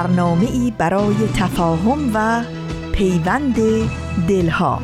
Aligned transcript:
برنامه 0.00 0.46
ای 0.46 0.72
برای 0.78 1.14
تفاهم 1.34 2.10
و 2.14 2.42
پیوند 2.92 3.56
دلها. 4.28 4.80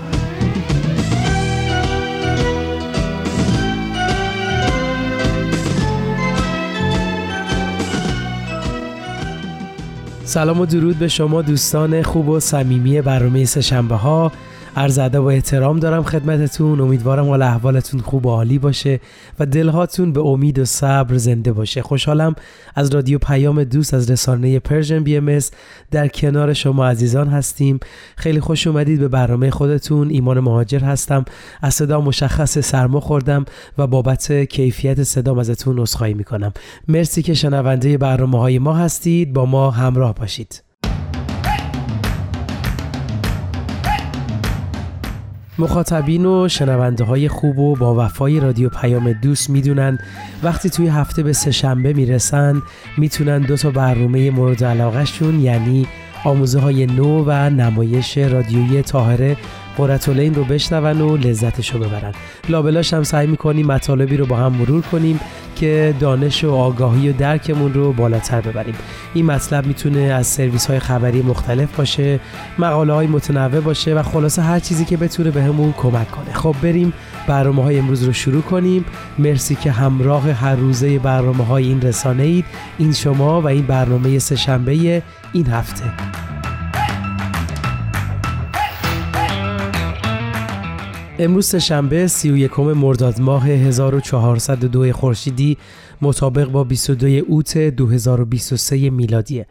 سلام 10.24 10.60
و 10.60 10.66
درود 10.66 10.98
به 10.98 11.08
شما 11.08 11.42
دوستان 11.42 12.02
خوب 12.02 12.28
و 12.28 12.40
صمیمی 12.40 13.00
برنامه 13.00 13.44
سهشنبه 13.44 13.94
ها 13.94 14.32
عرض 14.76 14.98
ادب 14.98 15.22
و 15.22 15.26
احترام 15.26 15.78
دارم 15.78 16.02
خدمتتون. 16.02 16.80
امیدوارم 16.80 17.28
حال 17.28 17.42
احوالتون 17.42 18.00
خوب 18.00 18.26
و 18.26 18.30
عالی 18.30 18.58
باشه 18.58 19.00
و 19.38 19.46
دلهاتون 19.46 20.12
به 20.12 20.20
امید 20.20 20.58
و 20.58 20.64
صبر 20.64 21.16
زنده 21.16 21.52
باشه. 21.52 21.82
خوشحالم 21.82 22.34
از 22.74 22.94
رادیو 22.94 23.18
پیام 23.18 23.64
دوست 23.64 23.94
از 23.94 24.10
رسانه 24.10 24.58
Persian 24.58 25.04
BMS 25.04 25.38
در 25.90 26.08
کنار 26.08 26.52
شما 26.52 26.86
عزیزان 26.86 27.28
هستیم. 27.28 27.80
خیلی 28.16 28.40
خوش 28.40 28.66
اومدید 28.66 29.00
به 29.00 29.08
برنامه 29.08 29.50
خودتون. 29.50 30.10
ایمان 30.10 30.40
مهاجر 30.40 30.80
هستم. 30.80 31.24
از 31.62 31.74
صدا 31.74 32.00
مشخص 32.00 32.58
سرما 32.58 33.00
خوردم 33.00 33.44
و 33.78 33.86
بابت 33.86 34.32
کیفیت 34.32 35.02
صدام 35.02 35.38
ازتون 35.38 35.78
عذرخواهی 35.78 36.14
می‌کنم. 36.14 36.52
مرسی 36.88 37.22
که 37.22 37.34
شنونده 37.34 37.98
برنامه 37.98 38.38
های 38.38 38.58
ما 38.58 38.74
هستید. 38.74 39.32
با 39.32 39.46
ما 39.46 39.70
همراه 39.70 40.14
باشید. 40.14 40.65
مخاطبین 45.58 46.26
و 46.26 46.48
شنونده 46.48 47.04
های 47.04 47.28
خوب 47.28 47.58
و 47.58 47.76
با 47.76 48.04
وفای 48.04 48.40
رادیو 48.40 48.68
پیام 48.68 49.12
دوست 49.12 49.50
می‌دونن. 49.50 49.98
وقتی 50.42 50.70
توی 50.70 50.88
هفته 50.88 51.22
به 51.22 51.32
سه 51.32 51.50
شنبه 51.50 51.92
می‌رسن 51.92 52.62
می‌تونن 52.98 53.38
دو 53.38 53.56
تا 53.56 53.70
برنامه 53.70 54.30
مورد 54.30 54.64
علاقهشون 54.64 55.40
یعنی 55.40 55.86
آموزه 56.24 56.60
های 56.60 56.86
نو 56.86 57.24
و 57.26 57.50
نمایش 57.50 58.18
رادیویی 58.18 58.82
تاهره 58.82 59.36
قرتولین 59.76 60.34
رو 60.34 60.44
بشنون 60.44 61.00
و 61.00 61.16
لذتش 61.16 61.70
رو 61.70 61.78
ببرن. 61.78 62.12
لابلاش 62.48 62.94
هم 62.94 63.02
سعی 63.02 63.26
می‌کنیم 63.26 63.66
مطالبی 63.66 64.16
رو 64.16 64.26
با 64.26 64.36
هم 64.36 64.52
مرور 64.52 64.82
کنیم 64.82 65.20
که 65.56 65.94
دانش 66.00 66.44
و 66.44 66.50
آگاهی 66.50 67.08
و 67.08 67.12
درکمون 67.12 67.74
رو 67.74 67.92
بالاتر 67.92 68.40
ببریم. 68.40 68.74
این 69.14 69.26
مطلب 69.26 69.66
می‌تونه 69.66 70.00
از 70.00 70.26
سرویس 70.26 70.66
های 70.66 70.78
خبری 70.78 71.22
مختلف 71.22 71.76
باشه 71.76 72.20
مقاله 72.58 72.92
های 72.92 73.06
متنوع 73.06 73.60
باشه 73.60 73.94
و 73.94 74.02
خلاصه 74.02 74.42
هر 74.42 74.60
چیزی 74.60 74.84
که 74.84 74.96
بتونه 74.96 75.30
بهمون 75.30 75.70
به 75.70 75.76
کمک 75.76 76.10
کنه. 76.10 76.32
خب 76.32 76.54
بریم 76.62 76.92
برنامه 77.26 77.62
های 77.62 77.78
امروز 77.78 78.02
رو 78.02 78.12
شروع 78.12 78.42
کنیم. 78.42 78.84
مرسی 79.18 79.54
که 79.54 79.72
همراه 79.72 80.30
هر 80.30 80.54
روزه 80.54 80.98
برنامه 80.98 81.44
های 81.44 81.64
این 81.64 81.82
رسانه 81.82 82.22
اید 82.22 82.44
این 82.78 82.92
شما 82.92 83.40
و 83.40 83.46
این 83.46 83.66
برنامه 83.66 84.18
سه 84.18 84.36
شنبه 84.36 85.02
این 85.32 85.46
هفته. 85.46 85.84
امروز 91.18 91.56
شنبه 91.56 92.06
31 92.06 92.58
مرداد 92.58 93.20
ماه 93.20 93.48
1402 93.48 94.92
خورشیدی 94.92 95.56
مطابق 96.02 96.48
با 96.48 96.64
22 96.64 97.06
اوت 97.06 97.58
2023 97.58 98.90
میلادیه. 98.90 99.46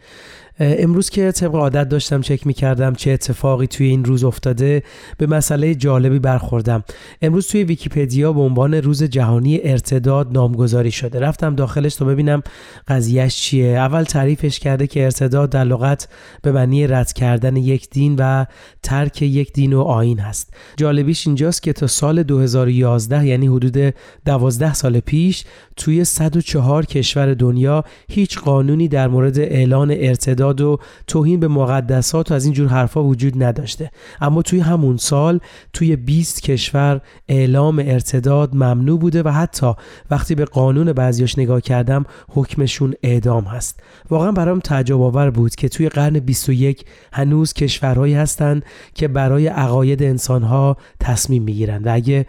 امروز 0.59 1.09
که 1.09 1.31
طبق 1.31 1.55
عادت 1.55 1.89
داشتم 1.89 2.21
چک 2.21 2.47
می‌کردم 2.47 2.93
چه 2.93 3.11
اتفاقی 3.11 3.67
توی 3.67 3.87
این 3.87 4.05
روز 4.05 4.23
افتاده 4.23 4.83
به 5.17 5.27
مسئله 5.27 5.75
جالبی 5.75 6.19
برخوردم. 6.19 6.83
امروز 7.21 7.47
توی 7.47 7.63
ویکیپدیا 7.63 8.33
به 8.33 8.41
عنوان 8.41 8.73
روز 8.73 9.03
جهانی 9.03 9.59
ارتداد 9.63 10.31
نامگذاری 10.31 10.91
شده. 10.91 11.19
رفتم 11.19 11.55
داخلش 11.55 11.95
تا 11.95 12.05
ببینم 12.05 12.41
قضیهش 12.87 13.35
چیه. 13.35 13.67
اول 13.67 14.03
تعریفش 14.03 14.59
کرده 14.59 14.87
که 14.87 15.03
ارتداد 15.03 15.49
در 15.49 15.63
لغت 15.63 16.07
به 16.41 16.51
معنی 16.51 16.87
رد 16.87 17.13
کردن 17.13 17.55
یک 17.55 17.89
دین 17.89 18.15
و 18.19 18.45
ترک 18.83 19.21
یک 19.21 19.53
دین 19.53 19.73
و 19.73 19.81
آین 19.81 20.19
هست. 20.19 20.53
جالبیش 20.77 21.27
اینجاست 21.27 21.63
که 21.63 21.73
تا 21.73 21.87
سال 21.87 22.23
2011 22.23 23.27
یعنی 23.27 23.47
حدود 23.47 23.93
12 24.25 24.73
سال 24.73 24.99
پیش 24.99 25.43
توی 25.75 26.05
104 26.05 26.85
کشور 26.85 27.33
دنیا 27.33 27.83
هیچ 28.09 28.39
قانونی 28.39 28.87
در 28.87 29.07
مورد 29.07 29.39
اعلان 29.39 29.91
ارتداد 29.91 30.44
و 30.53 30.77
توهین 31.07 31.39
به 31.39 31.47
مقدسات 31.47 32.31
و 32.31 32.33
از 32.33 32.45
اینجور 32.45 32.67
حرفا 32.67 33.03
وجود 33.03 33.43
نداشته. 33.43 33.91
اما 34.21 34.41
توی 34.41 34.59
همون 34.59 34.97
سال 34.97 35.39
توی 35.73 35.95
20 35.95 36.41
کشور 36.41 37.01
اعلام 37.27 37.79
ارتداد 37.79 38.55
ممنوع 38.55 38.99
بوده 38.99 39.23
و 39.23 39.29
حتی 39.29 39.73
وقتی 40.11 40.35
به 40.35 40.45
قانون 40.45 40.93
بعضیاش 40.93 41.39
نگاه 41.39 41.61
کردم 41.61 42.05
حکمشون 42.29 42.93
اعدام 43.03 43.43
هست. 43.43 43.79
واقعا 44.09 44.31
برام 44.31 44.59
تعجب 44.59 45.01
آور 45.01 45.29
بود 45.29 45.55
که 45.55 45.69
توی 45.69 45.89
قرن 45.89 46.19
21 46.19 46.85
هنوز 47.13 47.53
کشورهایی 47.53 48.13
هستند 48.13 48.65
که 48.93 49.07
برای 49.07 49.47
عقاید 49.47 50.03
انسانها 50.03 50.77
تصمیم 50.99 51.43
می‌گیرند 51.43 51.87
و 51.87 51.93
اگه 51.93 52.25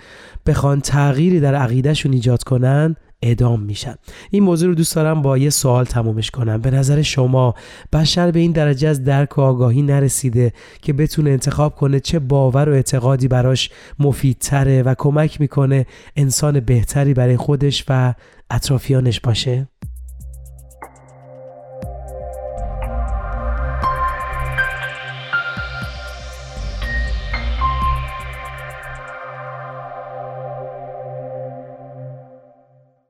بخوان 0.46 0.80
تغییری 0.80 1.40
در 1.40 1.54
عقیدهشون 1.54 2.12
ایجاد 2.12 2.42
کنن 2.42 2.96
اعدام 3.22 3.62
میشن. 3.62 3.94
این 4.30 4.42
موضوع 4.42 4.68
رو 4.68 4.74
دوست 4.74 4.96
دارم 4.96 5.22
با 5.22 5.38
یه 5.38 5.50
سوال 5.50 5.84
تمومش 5.84 6.30
کنم. 6.30 6.60
به 6.60 6.70
نظر 6.70 7.02
شما 7.02 7.54
بشر 7.92 8.30
به 8.30 8.40
این 8.40 8.52
درجه 8.52 8.88
از 8.88 9.04
درک 9.04 9.38
و 9.38 9.40
آگاهی 9.40 9.82
نرسیده 9.82 10.52
که 10.82 10.92
بتونه 10.92 11.30
انتخاب 11.30 11.74
کنه 11.74 12.00
چه 12.00 12.18
باور 12.18 12.68
و 12.68 12.72
اعتقادی 12.72 13.28
براش 13.28 13.70
مفیدتره 13.98 14.82
و 14.82 14.94
کمک 14.98 15.40
می‌کنه 15.40 15.86
انسان 16.16 16.60
بهتری 16.60 17.14
برای 17.14 17.36
خودش 17.36 17.84
و 17.88 18.14
اطرافیانش 18.50 19.20
باشه؟ 19.20 19.68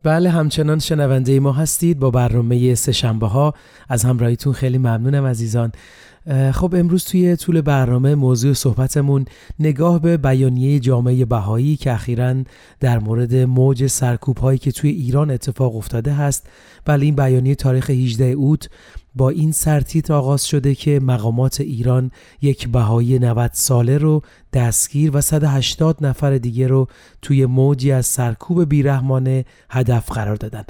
بله 0.06 0.30
همچنان 0.30 0.78
شنونده 0.78 1.40
ما 1.40 1.52
هستید 1.52 1.98
با 1.98 2.10
برنامه 2.10 2.74
سهشنبه 2.74 3.26
ها. 3.26 3.54
از 3.88 4.04
همراهیتون 4.04 4.52
خیلی 4.52 4.78
ممنونم 4.78 5.26
عزیزان. 5.26 5.72
خب 6.52 6.74
امروز 6.78 7.04
توی 7.04 7.36
طول 7.36 7.60
برنامه 7.60 8.14
موضوع 8.14 8.52
صحبتمون 8.52 9.24
نگاه 9.58 10.00
به 10.00 10.16
بیانیه 10.16 10.80
جامعه 10.80 11.24
بهایی 11.24 11.76
که 11.76 11.92
اخیرا 11.92 12.34
در 12.80 12.98
مورد 12.98 13.34
موج 13.34 13.86
سرکوب 13.86 14.38
هایی 14.38 14.58
که 14.58 14.72
توی 14.72 14.90
ایران 14.90 15.30
اتفاق 15.30 15.76
افتاده 15.76 16.12
هست. 16.12 16.46
بله 16.84 17.04
این 17.04 17.14
بیانیه 17.14 17.54
تاریخ 17.54 17.90
18 17.90 18.24
اوت 18.24 18.68
با 19.16 19.30
این 19.30 19.52
سرتیتر 19.52 20.14
آغاز 20.14 20.46
شده 20.46 20.74
که 20.74 21.00
مقامات 21.00 21.60
ایران 21.60 22.10
یک 22.42 22.68
بهایی 22.68 23.18
90 23.18 23.50
ساله 23.54 23.98
رو 23.98 24.22
دستگیر 24.52 25.16
و 25.16 25.20
180 25.20 26.06
نفر 26.06 26.38
دیگه 26.38 26.66
رو 26.66 26.86
توی 27.22 27.46
موجی 27.46 27.92
از 27.92 28.06
سرکوب 28.06 28.68
بیرحمانه 28.68 29.44
هدف 29.70 30.12
قرار 30.12 30.36
دادن 30.36 30.64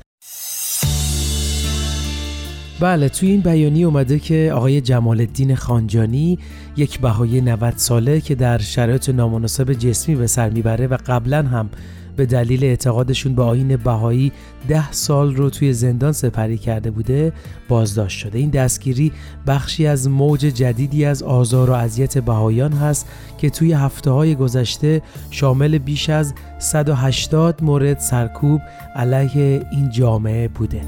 بله 2.80 3.08
توی 3.08 3.30
این 3.30 3.40
بیانی 3.40 3.84
اومده 3.84 4.18
که 4.18 4.50
آقای 4.54 4.80
جمال 4.80 5.20
الدین 5.20 5.54
خانجانی 5.54 6.38
یک 6.76 7.00
بهای 7.00 7.40
90 7.40 7.74
ساله 7.76 8.20
که 8.20 8.34
در 8.34 8.58
شرایط 8.58 9.08
نامناسب 9.08 9.72
جسمی 9.72 10.14
به 10.14 10.26
سر 10.26 10.50
می‌بره 10.50 10.86
و 10.86 10.96
قبلا 11.06 11.42
هم 11.42 11.70
به 12.16 12.26
دلیل 12.26 12.64
اعتقادشون 12.64 13.34
به 13.34 13.42
آین 13.42 13.76
بهایی 13.76 14.32
ده 14.68 14.92
سال 14.92 15.36
رو 15.36 15.50
توی 15.50 15.72
زندان 15.72 16.12
سپری 16.12 16.58
کرده 16.58 16.90
بوده 16.90 17.32
بازداشت 17.68 18.18
شده. 18.18 18.38
این 18.38 18.50
دستگیری 18.50 19.12
بخشی 19.46 19.86
از 19.86 20.08
موج 20.08 20.40
جدیدی 20.40 21.04
از 21.04 21.22
آزار 21.22 21.70
و 21.70 21.72
اذیت 21.72 22.18
بهایان 22.18 22.72
هست 22.72 23.06
که 23.38 23.50
توی 23.50 23.72
هفته 23.72 24.10
های 24.10 24.34
گذشته 24.34 25.02
شامل 25.30 25.78
بیش 25.78 26.10
از 26.10 26.34
180 26.58 27.62
مورد 27.62 27.98
سرکوب 27.98 28.60
علیه 28.96 29.66
این 29.72 29.90
جامعه 29.90 30.48
بوده. 30.48 30.80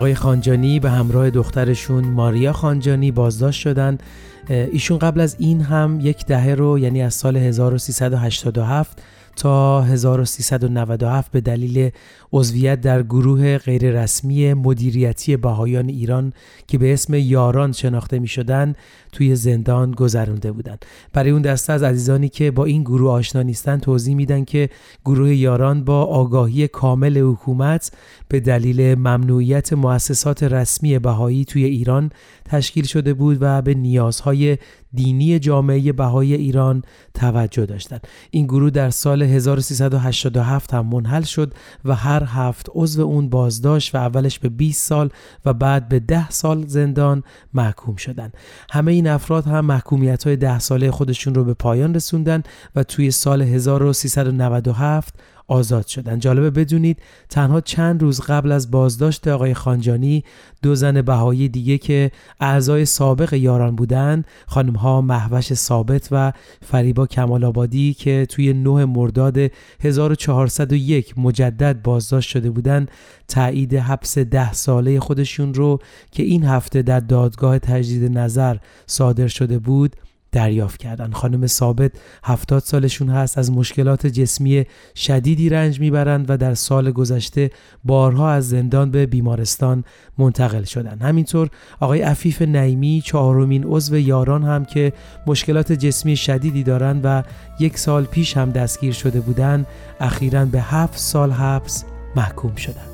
آقای 0.00 0.14
خانجانی 0.14 0.80
به 0.80 0.90
همراه 0.90 1.30
دخترشون 1.30 2.04
ماریا 2.04 2.52
خانجانی 2.52 3.10
بازداشت 3.10 3.60
شدند. 3.60 4.02
ایشون 4.48 4.98
قبل 4.98 5.20
از 5.20 5.36
این 5.38 5.60
هم 5.60 5.98
یک 6.02 6.26
دهه 6.26 6.54
رو 6.54 6.78
یعنی 6.78 7.02
از 7.02 7.14
سال 7.14 7.36
1387 7.36 9.02
تا 9.36 9.82
1397 9.82 11.32
به 11.32 11.40
دلیل 11.40 11.90
عضویت 12.32 12.80
در 12.80 13.02
گروه 13.02 13.58
غیررسمی 13.58 14.54
مدیریتی 14.54 15.36
بهایان 15.36 15.88
ایران 15.88 16.32
که 16.66 16.78
به 16.78 16.92
اسم 16.92 17.14
یاران 17.14 17.72
شناخته 17.72 18.18
می 18.18 18.28
شدن 18.28 18.74
توی 19.12 19.36
زندان 19.36 19.90
گذرونده 19.90 20.52
بودند. 20.52 20.84
برای 21.12 21.30
اون 21.30 21.42
دسته 21.42 21.72
از 21.72 21.82
عزیزانی 21.82 22.28
که 22.28 22.50
با 22.50 22.64
این 22.64 22.82
گروه 22.82 23.10
آشنا 23.10 23.42
نیستن 23.42 23.78
توضیح 23.78 24.14
میدن 24.14 24.44
که 24.44 24.68
گروه 25.04 25.34
یاران 25.34 25.84
با 25.84 26.04
آگاهی 26.04 26.68
کامل 26.68 27.18
حکومت 27.18 27.92
به 28.30 28.40
دلیل 28.40 28.94
ممنوعیت 28.94 29.72
مؤسسات 29.72 30.42
رسمی 30.42 30.98
بهایی 30.98 31.44
توی 31.44 31.64
ایران 31.64 32.10
تشکیل 32.44 32.84
شده 32.84 33.14
بود 33.14 33.38
و 33.40 33.62
به 33.62 33.74
نیازهای 33.74 34.58
دینی 34.94 35.38
جامعه 35.38 35.92
بهای 35.92 36.34
ایران 36.34 36.82
توجه 37.14 37.66
داشتند. 37.66 38.06
این 38.30 38.46
گروه 38.46 38.70
در 38.70 38.90
سال 38.90 39.22
1387 39.22 40.74
هم 40.74 40.86
منحل 40.86 41.22
شد 41.22 41.54
و 41.84 41.94
هر 41.94 42.24
هفت 42.26 42.66
عضو 42.74 43.02
اون 43.02 43.28
بازداشت 43.28 43.94
و 43.94 43.98
اولش 43.98 44.38
به 44.38 44.48
20 44.48 44.88
سال 44.88 45.10
و 45.44 45.52
بعد 45.52 45.88
به 45.88 45.98
10 45.98 46.30
سال 46.30 46.66
زندان 46.66 47.22
محکوم 47.54 47.96
شدند. 47.96 48.34
همه 48.70 48.92
این 48.92 49.06
افراد 49.06 49.46
هم 49.46 49.64
محکومیت 49.64 50.26
های 50.26 50.36
10 50.36 50.58
ساله 50.58 50.90
خودشون 50.90 51.34
رو 51.34 51.44
به 51.44 51.54
پایان 51.54 51.94
رسوندن 51.94 52.42
و 52.76 52.82
توی 52.82 53.10
سال 53.10 53.42
1397 53.42 55.14
آزاد 55.50 55.86
شدن. 55.86 56.18
جالبه 56.18 56.50
بدونید 56.50 56.98
تنها 57.28 57.60
چند 57.60 58.02
روز 58.02 58.20
قبل 58.20 58.52
از 58.52 58.70
بازداشت 58.70 59.28
آقای 59.28 59.54
خانجانی 59.54 60.24
دو 60.62 60.74
زن 60.74 61.02
بهایی 61.02 61.48
دیگه 61.48 61.78
که 61.78 62.10
اعضای 62.40 62.84
سابق 62.84 63.32
یاران 63.32 63.76
بودند 63.76 64.24
خانم 64.46 64.74
ها 64.74 65.00
محوش 65.00 65.54
ثابت 65.54 66.08
و 66.10 66.32
فریبا 66.62 67.06
کمال 67.06 67.44
آبادی 67.44 67.94
که 67.94 68.26
توی 68.28 68.52
9 68.52 68.84
مرداد 68.84 69.38
1401 69.80 71.18
مجدد 71.18 71.82
بازداشت 71.82 72.30
شده 72.30 72.50
بودند 72.50 72.90
تایید 73.28 73.74
حبس 73.74 74.18
ده 74.18 74.52
ساله 74.52 75.00
خودشون 75.00 75.54
رو 75.54 75.78
که 76.12 76.22
این 76.22 76.44
هفته 76.44 76.82
در 76.82 77.00
دادگاه 77.00 77.58
تجدید 77.58 78.18
نظر 78.18 78.56
صادر 78.86 79.28
شده 79.28 79.58
بود 79.58 79.96
دریافت 80.32 80.80
کردن. 80.80 81.10
خانم 81.12 81.46
ثابت 81.46 81.92
هفتاد 82.24 82.62
سالشون 82.62 83.08
هست 83.08 83.38
از 83.38 83.52
مشکلات 83.52 84.06
جسمی 84.06 84.66
شدیدی 84.96 85.48
رنج 85.48 85.80
می‌برند 85.80 86.30
و 86.30 86.36
در 86.36 86.54
سال 86.54 86.90
گذشته 86.90 87.50
بارها 87.84 88.30
از 88.30 88.48
زندان 88.48 88.90
به 88.90 89.06
بیمارستان 89.06 89.84
منتقل 90.18 90.64
شدن. 90.64 90.98
همینطور 90.98 91.48
آقای 91.80 92.02
عفیف 92.02 92.42
نعیمی 92.42 93.02
چهارمین 93.04 93.64
عضو 93.64 93.98
یاران 93.98 94.44
هم 94.44 94.64
که 94.64 94.92
مشکلات 95.26 95.72
جسمی 95.72 96.16
شدیدی 96.16 96.62
دارند 96.62 97.00
و 97.04 97.22
یک 97.60 97.78
سال 97.78 98.04
پیش 98.04 98.36
هم 98.36 98.50
دستگیر 98.50 98.92
شده 98.92 99.20
بودند 99.20 99.66
اخیرا 100.00 100.44
به 100.44 100.60
هفت 100.60 100.98
سال 100.98 101.30
حبس 101.30 101.84
محکوم 102.16 102.54
شدند 102.54 102.90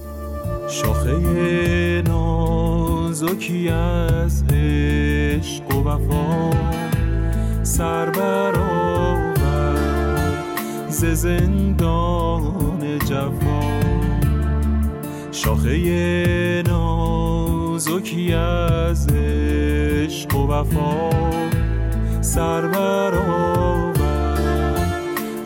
شاخه 0.69 2.03
نازکی 2.07 3.69
از 3.69 4.45
عشق 4.51 5.77
و 5.77 5.89
وفا. 5.89 6.51
سر 7.67 8.53
ز 10.89 11.05
زندان 11.05 12.99
جفا 12.99 13.61
شاخه 15.33 16.63
نازکی 16.67 18.33
از 18.33 19.09
عشق 19.09 20.35
و 20.37 20.47
وفا 20.47 21.11
سر 22.21 23.13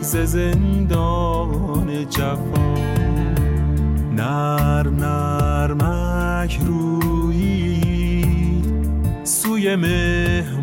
ز 0.01 0.17
زندان 0.17 2.09
جفا 2.09 2.75
نرم 4.15 4.95
نرمک 4.95 6.59
روی 6.65 7.75
سوی 9.23 9.75
مهمانی 9.75 10.60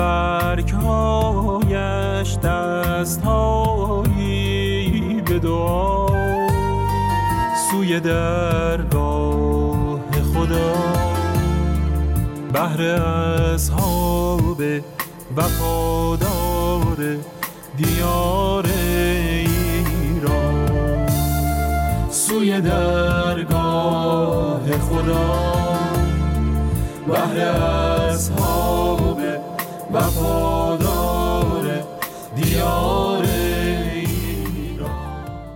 برگهایش 0.00 2.36
دستهایی 2.36 3.22
به 5.26 5.38
دعا. 5.38 6.06
سوی 7.70 8.00
درگاه 8.00 10.00
خدا. 10.34 10.74
بهر 12.52 12.82
اصحاب 12.82 14.62
وفادار 15.36 16.96
دیار 17.76 18.66
ایران. 20.16 21.08
سوی 22.10 22.60
درگاه 22.60 24.60
خدا. 24.90 25.50
بهر 27.08 27.38
وفادار 29.92 31.82
دیار 32.36 33.09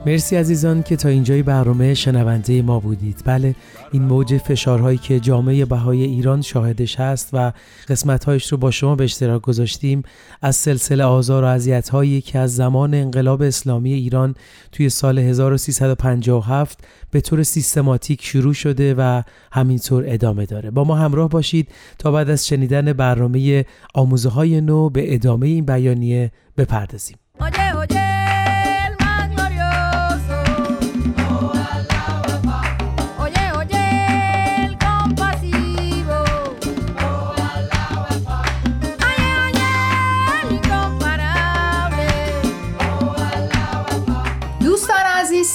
مرسی 0.06 0.36
عزیزان 0.36 0.82
که 0.82 0.96
تا 0.96 1.08
اینجای 1.08 1.42
برنامه 1.42 1.94
شنونده 1.94 2.62
ما 2.62 2.80
بودید. 2.80 3.22
بله 3.24 3.54
این 3.92 4.02
موج 4.02 4.38
فشارهایی 4.38 4.98
که 4.98 5.20
جامعه 5.20 5.64
بهای 5.64 6.02
ایران 6.02 6.42
شاهدش 6.42 7.00
هست 7.00 7.28
و 7.32 7.52
قسمتهایش 7.88 8.52
رو 8.52 8.58
با 8.58 8.70
شما 8.70 8.94
به 8.94 9.04
اشتراک 9.04 9.42
گذاشتیم 9.42 10.02
از 10.42 10.56
سلسله 10.56 11.04
آزار 11.04 11.44
و 11.44 11.46
اذیت‌هایی 11.46 12.20
که 12.20 12.38
از 12.38 12.54
زمان 12.54 12.94
انقلاب 12.94 13.42
اسلامی 13.42 13.92
ایران 13.92 14.34
توی 14.72 14.88
سال 14.88 15.18
1357 15.18 16.78
به 17.10 17.20
طور 17.20 17.42
سیستماتیک 17.42 18.24
شروع 18.24 18.54
شده 18.54 18.94
و 18.94 19.22
همینطور 19.52 20.04
ادامه 20.06 20.46
داره. 20.46 20.70
با 20.70 20.84
ما 20.84 20.94
همراه 20.94 21.28
باشید 21.28 21.68
تا 21.98 22.10
بعد 22.10 22.30
از 22.30 22.46
شنیدن 22.46 22.92
برنامه 22.92 23.64
آموزه 23.94 24.28
های 24.28 24.60
نو 24.60 24.90
به 24.90 25.14
ادامه 25.14 25.46
این 25.46 25.64
بیانیه 25.64 26.32
بپردازیم. 26.56 27.16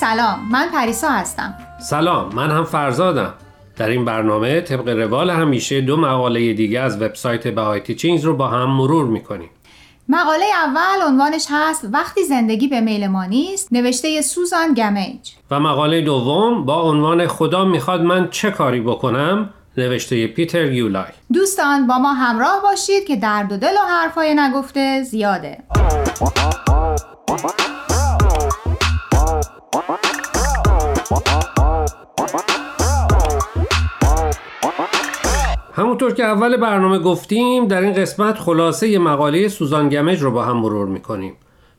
سلام 0.09 0.47
من 0.51 0.69
پریسا 0.73 1.09
هستم. 1.09 1.53
سلام 1.79 2.35
من 2.35 2.51
هم 2.51 2.63
فرزادم. 2.63 3.33
در 3.77 3.89
این 3.89 4.05
برنامه 4.05 4.61
طبق 4.61 4.87
روال 4.87 5.29
همیشه 5.29 5.81
دو 5.81 5.97
مقاله 5.97 6.53
دیگه 6.53 6.79
از 6.79 7.01
وبسایت 7.01 7.47
بهای 7.47 7.79
تیچینگز 7.79 8.25
رو 8.25 8.35
با 8.35 8.47
هم 8.47 8.69
مرور 8.69 9.05
می‌کنیم. 9.05 9.49
مقاله 10.09 10.45
اول 10.63 11.07
عنوانش 11.07 11.45
هست 11.49 11.87
وقتی 11.93 12.23
زندگی 12.23 12.67
به 12.67 12.81
میل 12.81 13.07
ما 13.07 13.25
نیست؟ 13.25 13.73
نوشته 13.73 14.21
سوزان 14.21 14.73
گمیج 14.73 15.31
و 15.51 15.59
مقاله 15.59 16.01
دوم 16.01 16.65
با 16.65 16.81
عنوان 16.81 17.27
خدا 17.27 17.65
می‌خواد 17.65 18.01
من 18.01 18.29
چه 18.29 18.51
کاری 18.51 18.81
بکنم؟ 18.81 19.49
نوشته 19.77 20.27
پیتر 20.27 20.71
یولای. 20.71 21.11
دوستان 21.33 21.87
با 21.87 21.97
ما 21.97 22.13
همراه 22.13 22.61
باشید 22.63 23.07
که 23.07 23.15
درد 23.15 23.51
و 23.51 23.57
دل 23.57 23.73
و 23.73 23.87
حرفای 23.87 24.35
نگفته 24.35 25.03
زیاده. 25.03 25.57
همونطور 35.73 36.13
که 36.13 36.23
اول 36.23 36.57
برنامه 36.57 36.99
گفتیم 36.99 37.67
در 37.67 37.81
این 37.81 37.93
قسمت 37.93 38.37
خلاصه 38.37 38.99
مقاله 38.99 39.47
سوزان 39.47 39.89
گمج 39.89 40.21
رو 40.21 40.31
با 40.31 40.45
هم 40.45 40.57
مرور 40.57 40.87
می‌کنیم 40.87 41.33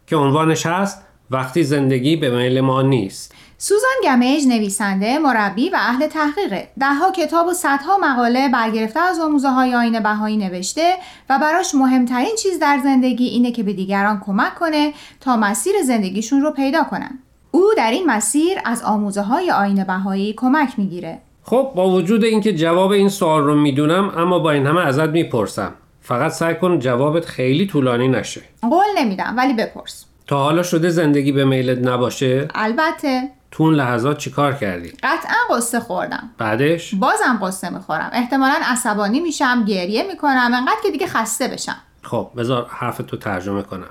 که 0.07 0.17
عنوانش 0.17 0.67
هست 0.67 1.03
وقتی 1.31 1.65
زندگی 1.65 2.17
به 2.17 2.37
میل 2.37 2.61
ما 2.61 2.83
نیست 2.83 3.35
سوزان 3.59 3.91
گمیج 4.05 4.47
نویسنده، 4.47 5.19
مربی 5.19 5.69
و 5.69 5.77
اهل 5.81 6.07
تحقیقه. 6.07 6.69
دهها 6.81 7.11
کتاب 7.11 7.47
و 7.47 7.53
صدها 7.53 7.99
مقاله 7.99 8.49
برگرفته 8.49 9.01
از 9.01 9.21
آموزه 9.21 9.49
های 9.49 9.75
آین 9.75 10.01
بهایی 10.01 10.37
نوشته 10.37 10.95
و 11.31 11.39
براش 11.39 11.75
مهمترین 11.75 12.37
چیز 12.43 12.59
در 12.59 12.81
زندگی 12.83 13.27
اینه 13.27 13.53
که 13.53 13.63
به 13.63 13.73
دیگران 13.73 14.23
کمک 14.27 14.55
کنه 14.55 14.93
تا 15.21 15.37
مسیر 15.37 15.73
زندگیشون 15.85 16.43
رو 16.43 16.51
پیدا 16.51 16.85
کنن. 16.85 17.19
او 17.51 17.65
در 17.77 17.91
این 17.91 18.07
مسیر 18.07 18.59
از 18.65 18.83
آموزه 18.83 19.23
های 19.23 19.51
آین 19.51 19.85
بهایی 19.85 20.35
کمک 20.37 20.79
می‌گیره. 20.79 21.19
خب 21.43 21.73
با 21.75 21.91
وجود 21.91 22.25
اینکه 22.25 22.53
جواب 22.53 22.91
این 22.91 23.09
سوال 23.09 23.43
رو 23.43 23.55
می‌دونم 23.55 24.13
اما 24.17 24.39
با 24.39 24.51
این 24.51 24.67
همه 24.67 24.81
ازت 24.81 25.09
می‌پرسم. 25.09 25.73
فقط 26.01 26.33
سعی 26.33 26.55
کن 26.55 26.79
جوابت 26.79 27.25
خیلی 27.25 27.67
طولانی 27.67 28.09
نشه. 28.09 28.41
قول 28.63 28.85
نمیدم 28.97 29.35
ولی 29.37 29.55
بپرس. 29.55 30.05
تا 30.27 30.39
حالا 30.39 30.63
شده 30.63 30.91
زندگی 30.91 31.33
به 31.33 31.45
میلت 31.45 31.89
نباشه؟ 31.89 32.49
البته. 32.55 33.29
تو 33.51 33.63
اون 33.63 33.75
لحظات 33.75 34.19
چیکار 34.19 34.53
کردی؟ 34.53 34.89
قطعا 35.03 35.57
قصه 35.57 35.81
خوردم. 35.81 36.31
بعدش؟ 36.39 36.95
بازم 36.95 37.39
قصه 37.43 37.71
می‌خورم. 37.71 38.11
احتمالا 38.13 38.55
عصبانی 38.65 39.21
میشم 39.21 39.65
گریه 39.65 40.03
می‌کنم 40.07 40.51
انقدر 40.55 40.81
که 40.83 40.91
دیگه 40.91 41.07
خسته 41.07 41.49
بشم. 41.49 41.77
خب 42.03 42.31
بذار 42.37 42.67
حرف 42.69 43.01
تو 43.07 43.17
ترجمه 43.17 43.63
کنم. 43.63 43.91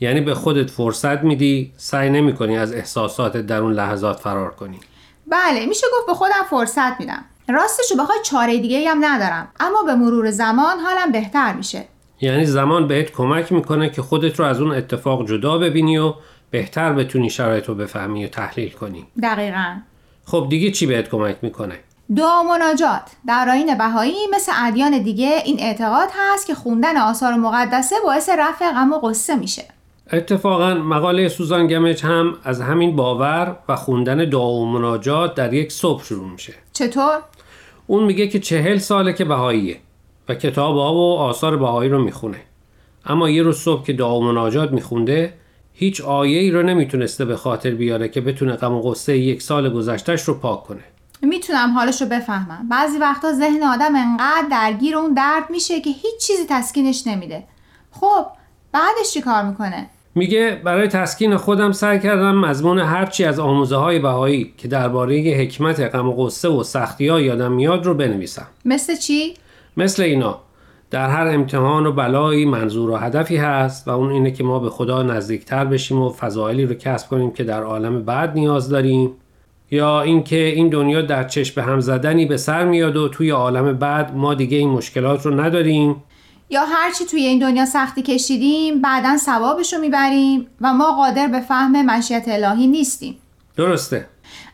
یعنی 0.00 0.20
به 0.20 0.34
خودت 0.34 0.70
فرصت 0.70 1.22
میدی 1.22 1.72
سعی 1.76 2.10
نمی‌کنی 2.10 2.58
از 2.58 2.72
احساساتت 2.72 3.46
در 3.46 3.60
اون 3.60 3.72
لحظات 3.72 4.20
فرار 4.20 4.50
کنی. 4.50 4.80
بله 5.26 5.66
میشه 5.66 5.86
گفت 5.96 6.06
به 6.06 6.14
خودم 6.14 6.44
فرصت 6.50 7.00
میدم. 7.00 7.24
راستشو 7.48 7.96
بخوای 7.96 8.18
چاره 8.24 8.58
دیگه 8.58 8.90
هم 8.90 9.04
ندارم. 9.04 9.48
اما 9.60 9.82
به 9.82 9.94
مرور 9.94 10.30
زمان 10.30 10.78
حالم 10.78 11.12
بهتر 11.12 11.52
میشه. 11.52 11.84
یعنی 12.20 12.46
زمان 12.46 12.88
بهت 12.88 13.12
کمک 13.12 13.52
می‌کنه 13.52 13.90
که 13.90 14.02
خودت 14.02 14.38
رو 14.38 14.44
از 14.44 14.60
اون 14.60 14.74
اتفاق 14.74 15.28
جدا 15.28 15.58
ببینی 15.58 15.98
و 15.98 16.14
بهتر 16.50 16.92
بتونی 16.92 17.30
شرایط 17.30 17.66
رو 17.66 17.74
بفهمی 17.74 18.24
و 18.24 18.28
تحلیل 18.28 18.70
کنی. 18.70 19.06
دقیقا. 19.22 19.76
خب 20.24 20.46
دیگه 20.50 20.70
چی 20.70 20.86
بهت 20.86 21.08
کمک 21.08 21.36
می‌کنه؟ 21.42 21.78
دعا 22.16 22.40
و 22.40 22.42
مناجات. 22.42 23.02
در 23.26 23.48
آین 23.50 23.78
بهایی 23.78 24.16
مثل 24.34 24.52
ادیان 24.64 24.98
دیگه 25.02 25.42
این 25.44 25.60
اعتقاد 25.60 26.08
هست 26.18 26.46
که 26.46 26.54
خوندن 26.54 26.96
آثار 26.96 27.34
مقدسه 27.34 27.96
باعث 28.04 28.28
رفع 28.38 28.70
غم 28.70 28.92
و 28.92 28.98
قصه 28.98 29.36
میشه. 29.36 29.64
اتفاقا 30.12 30.74
مقاله 30.74 31.28
سوزان 31.28 31.66
گمج 31.66 32.04
هم 32.04 32.36
از 32.44 32.60
همین 32.60 32.96
باور 32.96 33.56
و 33.68 33.76
خوندن 33.76 34.16
دعا 34.16 34.52
و 34.52 34.66
مناجات 34.66 35.34
در 35.34 35.54
یک 35.54 35.72
صبح 35.72 36.04
شروع 36.04 36.30
میشه. 36.30 36.54
چطور؟ 36.72 37.18
اون 37.86 38.04
میگه 38.04 38.28
که 38.28 38.38
چهل 38.40 38.78
ساله 38.78 39.12
که 39.12 39.24
بهاییه 39.24 39.76
و 40.28 40.34
کتاب 40.34 40.76
ها 40.76 40.94
و 40.94 41.16
آثار 41.16 41.56
بهایی 41.56 41.90
رو 41.90 42.02
می‌خونه. 42.02 42.40
اما 43.06 43.30
یه 43.30 43.42
روز 43.42 43.56
صبح 43.56 43.84
که 43.84 43.92
دعا 43.92 44.18
و 44.18 44.24
مناجات 44.24 44.72
میخونده 44.72 45.34
هیچ 45.72 46.00
آیه 46.00 46.38
ای 46.38 46.50
رو 46.50 46.62
نمی‌تونسته 46.62 47.24
به 47.24 47.36
خاطر 47.36 47.70
بیاره 47.70 48.08
که 48.08 48.20
بتونه 48.20 48.52
غم 48.52 48.74
و 48.74 48.90
قصه 48.90 49.18
یک 49.18 49.42
سال 49.42 49.70
گذشتهش 49.70 50.22
رو 50.22 50.34
پاک 50.34 50.64
کنه. 50.64 50.84
می‌تونم 51.22 51.70
حالش 51.70 52.02
رو 52.02 52.08
بفهمم. 52.08 52.68
بعضی 52.70 52.98
وقتا 52.98 53.32
ذهن 53.32 53.62
آدم 53.62 53.96
انقدر 53.96 54.46
درگیر 54.50 54.96
اون 54.96 55.14
درد 55.14 55.50
میشه 55.50 55.80
که 55.80 55.90
هیچ 55.90 56.26
چیزی 56.26 56.46
تسکینش 56.48 57.06
نمیده. 57.06 57.44
خب 57.90 58.26
بعدش 58.72 59.12
چی 59.14 59.20
کار 59.20 59.42
می‌کنه؟ 59.42 59.86
میگه 60.18 60.60
برای 60.64 60.88
تسکین 60.88 61.36
خودم 61.36 61.72
سعی 61.72 62.00
کردم 62.00 62.34
مضمون 62.34 62.78
هرچی 62.78 63.24
از 63.24 63.38
آموزه 63.38 63.76
های 63.76 63.98
بهایی 63.98 64.52
که 64.56 64.68
درباره 64.68 65.16
حکمت 65.16 65.80
غم 65.80 66.08
و 66.08 66.26
قصه 66.26 66.48
و 66.48 66.62
سختی 66.62 67.08
ها 67.08 67.20
یادم 67.20 67.52
میاد 67.52 67.86
رو 67.86 67.94
بنویسم. 67.94 68.46
مثل 68.64 68.96
چی؟ 68.96 69.34
مثل 69.76 70.02
اینا. 70.02 70.38
در 70.90 71.08
هر 71.08 71.26
امتحان 71.26 71.86
و 71.86 71.92
بلایی 71.92 72.44
منظور 72.44 72.90
و 72.90 72.96
هدفی 72.96 73.36
هست 73.36 73.88
و 73.88 73.90
اون 73.90 74.10
اینه 74.10 74.30
که 74.30 74.44
ما 74.44 74.58
به 74.58 74.70
خدا 74.70 75.02
نزدیکتر 75.02 75.64
بشیم 75.64 76.02
و 76.02 76.10
فضایلی 76.10 76.66
رو 76.66 76.74
کسب 76.74 77.08
کنیم 77.08 77.30
که 77.30 77.44
در 77.44 77.62
عالم 77.62 78.02
بعد 78.02 78.34
نیاز 78.34 78.68
داریم. 78.68 79.10
یا 79.70 80.02
اینکه 80.02 80.36
این 80.36 80.68
دنیا 80.68 81.02
در 81.02 81.24
چشم 81.24 81.54
به 81.54 81.62
هم 81.62 81.80
زدنی 81.80 82.26
به 82.26 82.36
سر 82.36 82.64
میاد 82.64 82.96
و 82.96 83.08
توی 83.08 83.30
عالم 83.30 83.72
بعد 83.72 84.16
ما 84.16 84.34
دیگه 84.34 84.58
این 84.58 84.70
مشکلات 84.70 85.26
رو 85.26 85.40
نداریم. 85.40 85.96
یا 86.50 86.64
هرچی 86.64 87.04
توی 87.04 87.20
این 87.20 87.38
دنیا 87.38 87.66
سختی 87.66 88.02
کشیدیم 88.02 88.82
بعدا 88.82 89.16
ثوابش 89.16 89.72
رو 89.72 89.80
می‌بریم 89.80 90.46
و 90.60 90.72
ما 90.72 90.92
قادر 90.92 91.26
به 91.26 91.40
فهم 91.40 91.86
مشیت 91.86 92.24
الهی 92.26 92.66
نیستیم. 92.66 93.18
درسته. 93.56 94.06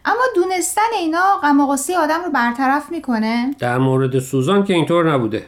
اما 0.05 0.23
دونستن 0.35 0.83
اینا 0.99 1.39
غم 1.43 1.61
و 1.61 1.67
غصه 1.67 1.99
آدم 1.99 2.25
رو 2.25 2.31
برطرف 2.31 2.91
می‌کنه. 2.91 3.55
در 3.59 3.79
مورد 3.79 4.19
سوزان 4.19 4.65
که 4.65 4.75
اینطور 4.75 5.13
نبوده. 5.13 5.47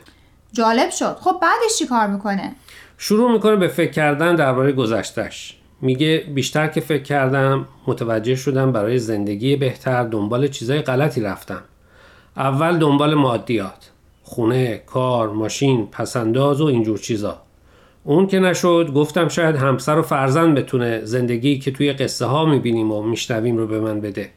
جالب 0.52 0.90
شد. 0.90 1.16
خب 1.20 1.38
بعدش 1.42 1.78
چی 1.78 1.86
کار 1.86 2.06
می‌کنه؟ 2.06 2.54
شروع 2.98 3.32
می‌کنه 3.32 3.56
به 3.56 3.68
فکر 3.68 3.90
کردن 3.90 4.34
درباره 4.34 4.72
گذشتش 4.72 5.56
میگه 5.80 6.24
بیشتر 6.34 6.66
که 6.66 6.80
فکر 6.80 7.02
کردم 7.02 7.68
متوجه 7.86 8.34
شدم 8.34 8.72
برای 8.72 8.98
زندگی 8.98 9.56
بهتر 9.56 10.02
دنبال 10.02 10.48
چیزای 10.48 10.82
غلطی 10.82 11.20
رفتم. 11.20 11.62
اول 12.36 12.78
دنبال 12.78 13.14
مادیات. 13.14 13.90
خونه، 14.28 14.83
کار، 14.87 15.30
ماشین، 15.30 15.87
پسنداز 15.87 16.61
و 16.61 16.64
اینجور 16.64 16.99
چیزا. 16.99 17.37
اون 18.04 18.26
که 18.26 18.38
نشد 18.38 18.92
گفتم 18.95 19.28
شاید 19.28 19.56
همسر 19.56 19.99
و 19.99 20.02
فرزند 20.02 20.59
بتونه 20.59 21.00
زندگی 21.04 21.59
که 21.59 21.71
توی 21.71 21.92
قصه 21.92 22.26
ها 22.26 22.45
می‌بینیم 22.45 22.92
و 22.92 23.02
میشنویم 23.02 23.56
رو 23.56 23.66
به 23.66 23.80
من 23.80 24.00
بده. 24.00 24.30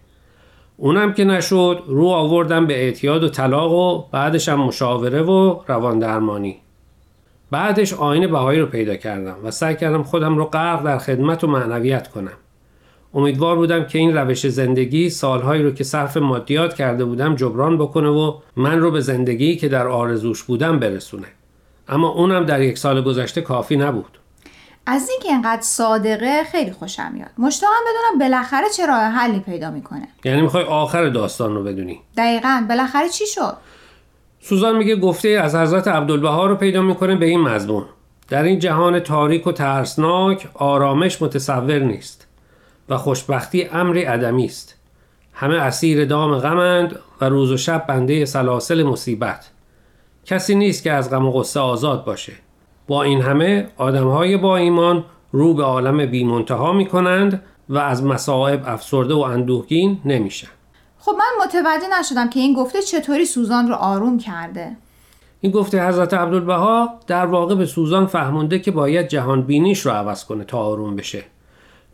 اونم 0.77 1.13
که 1.13 1.23
نشد 1.23 1.83
رو 1.87 2.07
آوردم 2.07 2.67
به 2.67 2.73
اعتیاد 2.73 3.23
و 3.23 3.29
طلاق 3.29 3.71
و 3.71 4.03
بعدش 4.11 4.49
هم 4.49 4.59
مشاوره 4.59 5.21
و 5.21 5.59
روان 5.67 5.99
درمانی 5.99 6.57
بعدش 7.51 7.93
آین 7.93 8.27
بهایی 8.27 8.59
رو 8.59 8.65
پیدا 8.65 8.95
کردم 8.95 9.35
و 9.43 9.51
سعی 9.51 9.75
کردم 9.75 10.03
خودم 10.03 10.37
رو 10.37 10.45
غرق 10.45 10.83
در 10.83 10.97
خدمت 10.97 11.43
و 11.43 11.47
معنویت 11.47 12.07
کنم. 12.07 12.37
امیدوار 13.13 13.55
بودم 13.55 13.83
که 13.83 13.99
این 13.99 14.17
روش 14.17 14.47
زندگی 14.47 15.09
سالهایی 15.09 15.63
رو 15.63 15.71
که 15.71 15.83
صرف 15.83 16.17
مادیات 16.17 16.73
کرده 16.73 17.05
بودم 17.05 17.35
جبران 17.35 17.77
بکنه 17.77 18.09
و 18.09 18.33
من 18.55 18.79
رو 18.79 18.91
به 18.91 19.01
زندگی 19.01 19.55
که 19.55 19.69
در 19.69 19.87
آرزوش 19.87 20.43
بودم 20.43 20.79
برسونه. 20.79 21.27
اما 21.87 22.09
اونم 22.09 22.45
در 22.45 22.61
یک 22.61 22.77
سال 22.77 23.01
گذشته 23.01 23.41
کافی 23.41 23.77
نبود. 23.77 24.19
از 24.85 25.09
اینکه 25.09 25.29
اینقدر 25.29 25.61
صادقه 25.61 26.43
خیلی 26.51 26.71
خوشم 26.71 27.11
میاد. 27.13 27.29
مشتاقم 27.37 27.73
بدونم 27.87 28.19
بالاخره 28.19 28.69
چه 28.77 28.85
راه 28.85 29.01
حلی 29.01 29.39
پیدا 29.39 29.71
می‌کنه. 29.71 30.07
یعنی 30.25 30.41
می‌خوای 30.41 30.63
آخر 30.63 31.09
داستان 31.09 31.55
رو 31.55 31.63
بدونی؟ 31.63 31.99
دقیقا. 32.17 32.65
بالاخره 32.69 33.09
چی 33.09 33.25
شد؟ 33.25 33.57
سوزان 34.41 34.77
میگه 34.77 34.95
گفته 34.95 35.29
از 35.29 35.55
حضرت 35.55 35.87
عبدالبها 35.87 36.45
رو 36.45 36.55
پیدا 36.55 36.81
می‌کنه 36.81 37.15
به 37.15 37.25
این 37.25 37.41
مضمون. 37.41 37.85
در 38.29 38.43
این 38.43 38.59
جهان 38.59 38.99
تاریک 38.99 39.47
و 39.47 39.51
ترسناک 39.51 40.47
آرامش 40.53 41.21
متصور 41.21 41.79
نیست. 41.79 42.27
و 42.89 42.97
خوشبختی 42.97 43.63
امری 43.63 44.03
عدمی 44.03 44.45
است. 44.45 44.75
همه 45.33 45.55
اسیر 45.55 46.05
دام 46.05 46.37
غمند 46.37 46.99
و 47.21 47.25
روز 47.25 47.51
و 47.51 47.57
شب 47.57 47.85
بنده 47.87 48.25
سلاسل 48.25 48.83
مصیبت. 48.83 49.49
کسی 50.25 50.55
نیست 50.55 50.83
که 50.83 50.91
از 50.91 51.09
غم 51.09 51.25
و 51.25 51.31
غصه 51.31 51.59
آزاد 51.59 52.05
باشه. 52.05 52.33
با 52.87 53.03
این 53.03 53.21
همه 53.21 53.67
آدمهای 53.77 54.37
با 54.37 54.57
ایمان 54.57 55.05
رو 55.31 55.53
به 55.53 55.63
عالم 55.63 56.05
بی 56.05 56.23
منتها 56.23 56.73
می 56.73 56.85
کنند 56.85 57.43
و 57.69 57.77
از 57.77 58.03
مصائب 58.03 58.63
افسرده 58.65 59.13
و 59.13 59.19
اندوهگین 59.19 59.99
نمیشن. 60.05 60.47
خب 60.99 61.11
من 61.11 61.45
متوجه 61.45 61.99
نشدم 61.99 62.29
که 62.29 62.39
این 62.39 62.53
گفته 62.53 62.81
چطوری 62.81 63.25
سوزان 63.25 63.67
رو 63.67 63.75
آروم 63.75 64.17
کرده. 64.17 64.75
این 65.41 65.51
گفته 65.51 65.87
حضرت 65.87 66.13
عبدالبها 66.13 66.89
در 67.07 67.25
واقع 67.25 67.55
به 67.55 67.65
سوزان 67.65 68.05
فهمونده 68.05 68.59
که 68.59 68.71
باید 68.71 69.07
جهان 69.07 69.41
بینیش 69.41 69.79
رو 69.79 69.91
عوض 69.91 70.25
کنه 70.25 70.43
تا 70.43 70.57
آروم 70.57 70.95
بشه. 70.95 71.23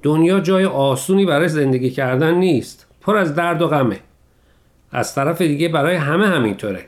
دنیا 0.04 0.40
جای 0.40 0.66
آسونی 0.66 1.26
برای 1.26 1.48
زندگی 1.48 1.90
کردن 1.90 2.34
نیست. 2.34 2.88
پر 3.02 3.18
از 3.18 3.36
درد 3.36 3.62
و 3.62 3.68
غمه. 3.68 4.00
از 4.92 5.16
طرف 5.16 5.42
دیگه 5.42 5.70
برای 5.70 5.96
همه 5.96 6.28
همینطوره. 6.28 6.86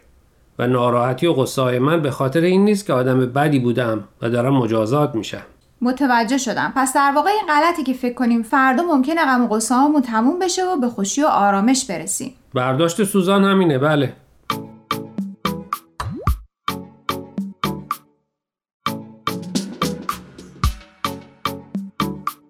و 0.59 0.67
ناراحتی 0.67 1.27
و 1.27 1.33
غصه 1.33 1.79
من 1.79 2.01
به 2.01 2.11
خاطر 2.11 2.41
این 2.41 2.65
نیست 2.65 2.85
که 2.85 2.93
آدم 2.93 3.19
بدی 3.19 3.59
بودم 3.59 4.03
و 4.21 4.29
دارم 4.29 4.53
مجازات 4.53 5.15
میشم. 5.15 5.43
متوجه 5.81 6.37
شدم. 6.37 6.73
پس 6.75 6.93
در 6.95 7.11
واقع 7.15 7.29
این 7.29 7.45
غلطه 7.49 7.83
که 7.83 7.93
فکر 7.93 8.13
کنیم 8.13 8.43
فردا 8.43 8.83
ممکنه 8.83 9.25
غم 9.25 9.43
و 9.43 9.47
غصه 9.47 9.75
هامون 9.75 10.01
تموم 10.01 10.39
بشه 10.39 10.65
و 10.65 10.77
به 10.77 10.87
خوشی 10.87 11.23
و 11.23 11.25
آرامش 11.25 11.85
برسیم. 11.85 12.33
برداشت 12.53 13.03
سوزان 13.03 13.43
همینه. 13.43 13.77
بله. 13.77 14.13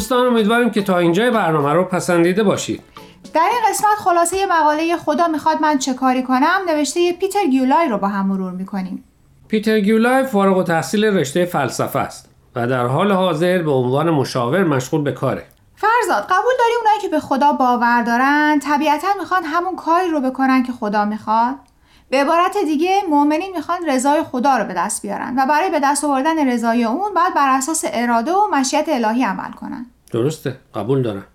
دوستان 0.00 0.26
امیدواریم 0.26 0.70
که 0.70 0.82
تا 0.82 0.98
اینجای 0.98 1.30
برنامه 1.30 1.72
رو 1.72 1.84
پسندیده 1.84 2.42
باشید. 2.42 2.82
در 3.34 3.48
این 3.52 3.70
قسمت 3.70 3.98
خلاصه 3.98 4.36
یه 4.36 4.46
مقاله 4.46 4.96
خدا 4.96 5.28
می‌خواد 5.28 5.60
من 5.62 5.78
چه 5.78 5.94
کاری 5.94 6.22
کنم 6.22 6.58
نوشته 6.68 7.00
یه 7.00 7.12
پیتر 7.12 7.44
گیولای 7.50 7.88
رو 7.88 7.98
با 7.98 8.08
هم 8.08 8.26
مرور 8.26 8.52
می‌کنیم. 8.52 9.04
پیتر 9.48 9.80
گیولای 9.80 10.24
فارغ 10.24 10.56
و 10.56 10.62
تحصیل 10.62 11.04
رشته 11.04 11.44
فلسفه 11.44 11.98
است 11.98 12.30
و 12.56 12.66
در 12.66 12.86
حال 12.86 13.12
حاضر 13.12 13.62
به 13.62 13.70
عنوان 13.70 14.10
مشاور 14.10 14.64
مشغول 14.64 15.02
به 15.02 15.12
کاره. 15.12 15.44
فرزاد 15.76 16.22
قبول 16.22 16.52
داری 16.58 16.74
اونایی 16.80 17.00
که 17.02 17.08
به 17.08 17.20
خدا 17.20 17.52
باور 17.52 18.02
دارن 18.02 18.58
طبیعتا 18.58 19.08
می‌خوان 19.18 19.44
همون 19.44 19.76
کاری 19.76 20.08
رو 20.10 20.20
بکنن 20.20 20.62
که 20.62 20.72
خدا 20.72 21.04
می‌خواد؟ 21.04 21.54
به 22.10 22.16
عبارت 22.16 22.56
دیگه 22.64 23.00
مؤمنین 23.10 23.52
می‌خوان 23.56 23.86
رضای 23.88 24.22
خدا 24.22 24.56
رو 24.56 24.64
به 24.64 24.74
دست 24.74 25.02
بیارن 25.02 25.34
و 25.38 25.46
برای 25.46 25.70
به 25.70 25.80
دست 25.80 26.04
آوردن 26.04 26.48
رضای 26.48 26.84
اون 26.84 27.14
باید 27.14 27.34
بر 27.34 27.56
اساس 27.58 27.84
اراده 27.86 28.32
و 28.32 28.46
مشیت 28.52 28.84
الهی 28.88 29.24
عمل 29.24 29.52
کنن. 29.52 29.86
درسته. 30.12 30.56
قبول 30.74 31.02
دارم. 31.02 31.26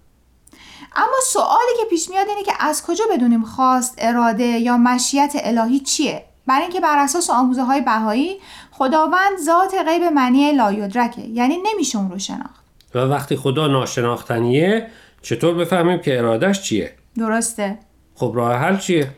اما 0.96 1.15
سوالی 1.25 1.77
که 1.77 1.89
پیش 1.89 2.10
میاد 2.10 2.27
اینه 2.27 2.44
که 2.44 2.53
از 2.60 2.86
کجا 2.86 3.03
بدونیم 3.12 3.44
خواست 3.44 3.96
اراده 3.98 4.44
یا 4.44 4.77
مشیت 4.77 5.34
الهی 5.36 5.79
چیه؟ 5.79 6.25
برای 6.48 6.62
اینکه 6.62 6.79
بر 6.79 6.98
اساس 6.98 7.29
آموزه 7.29 7.63
های 7.63 7.82
بهایی 7.82 8.39
خداوند 8.72 9.38
ذات 9.46 9.75
غیب 9.88 10.03
معنی 10.03 10.51
لایدرکه 10.51 11.22
یعنی 11.22 11.58
نمیشه 11.74 11.98
اون 11.98 12.12
رو 12.12 12.20
شناخت. 12.20 12.65
و 12.96 13.00
وقتی 13.00 13.36
خدا 13.36 13.67
ناشناختنیه 13.67 14.88
چطور 15.22 15.53
بفهمیم 15.53 16.01
که 16.01 16.17
ارادش 16.17 16.62
چیه؟ 16.62 16.94
درسته. 17.17 17.77
خب 18.15 18.32
راه 18.36 18.55
حل 18.55 18.77
چیه؟ 18.77 19.12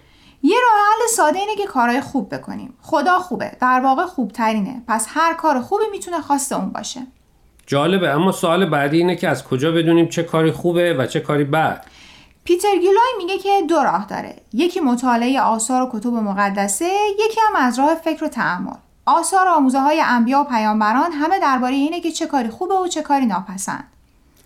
یه 0.43 0.55
راه 0.63 0.81
حل 0.81 1.07
ساده 1.15 1.39
اینه 1.39 1.55
که 1.55 1.65
کارهای 1.65 2.01
خوب 2.01 2.35
بکنیم. 2.35 2.73
خدا 2.81 3.19
خوبه. 3.19 3.51
در 3.61 3.81
واقع 3.83 4.05
خوبترینه. 4.05 4.81
پس 4.87 5.07
هر 5.09 5.33
کار 5.33 5.61
خوبی 5.61 5.83
می‌تونه 5.91 6.21
خواست 6.21 6.53
اون 6.53 6.69
باشه. 6.69 7.07
جالبه. 7.67 8.09
اما 8.09 8.31
سوال 8.31 8.65
بعدی 8.65 8.97
اینه 8.97 9.15
که 9.15 9.29
از 9.29 9.43
کجا 9.43 9.71
بدونیم 9.71 10.07
چه 10.07 10.23
کاری 10.23 10.51
خوبه 10.51 10.93
و 10.93 11.05
چه 11.05 11.19
کاری 11.19 11.43
بد؟ 11.43 11.85
پیتر 12.43 12.75
گیلوی 12.75 13.17
میگه 13.17 13.37
که 13.37 13.49
دو 13.69 13.75
راه 13.75 14.05
داره. 14.05 14.35
یکی 14.53 14.79
مطالعه 14.79 15.41
آثار 15.41 15.81
و 15.81 15.89
کتب 15.93 16.09
مقدسه 16.13 16.89
یکی 17.25 17.39
هم 17.47 17.55
از 17.55 17.79
راه 17.79 17.95
فکر 17.95 18.23
و 18.23 18.27
تعمل. 18.27 18.73
آثار 19.05 19.47
و 19.47 19.51
آموزه 19.51 19.79
های 19.79 20.01
انبیا 20.05 20.41
و 20.41 20.43
پیامبران 20.43 21.11
همه 21.11 21.39
درباره 21.39 21.73
اینه 21.73 22.01
که 22.01 22.11
چه 22.11 22.25
کاری 22.25 22.49
خوبه 22.49 22.75
و 22.75 22.87
چه 22.87 23.01
کاری 23.01 23.25
ناپسند. 23.25 23.83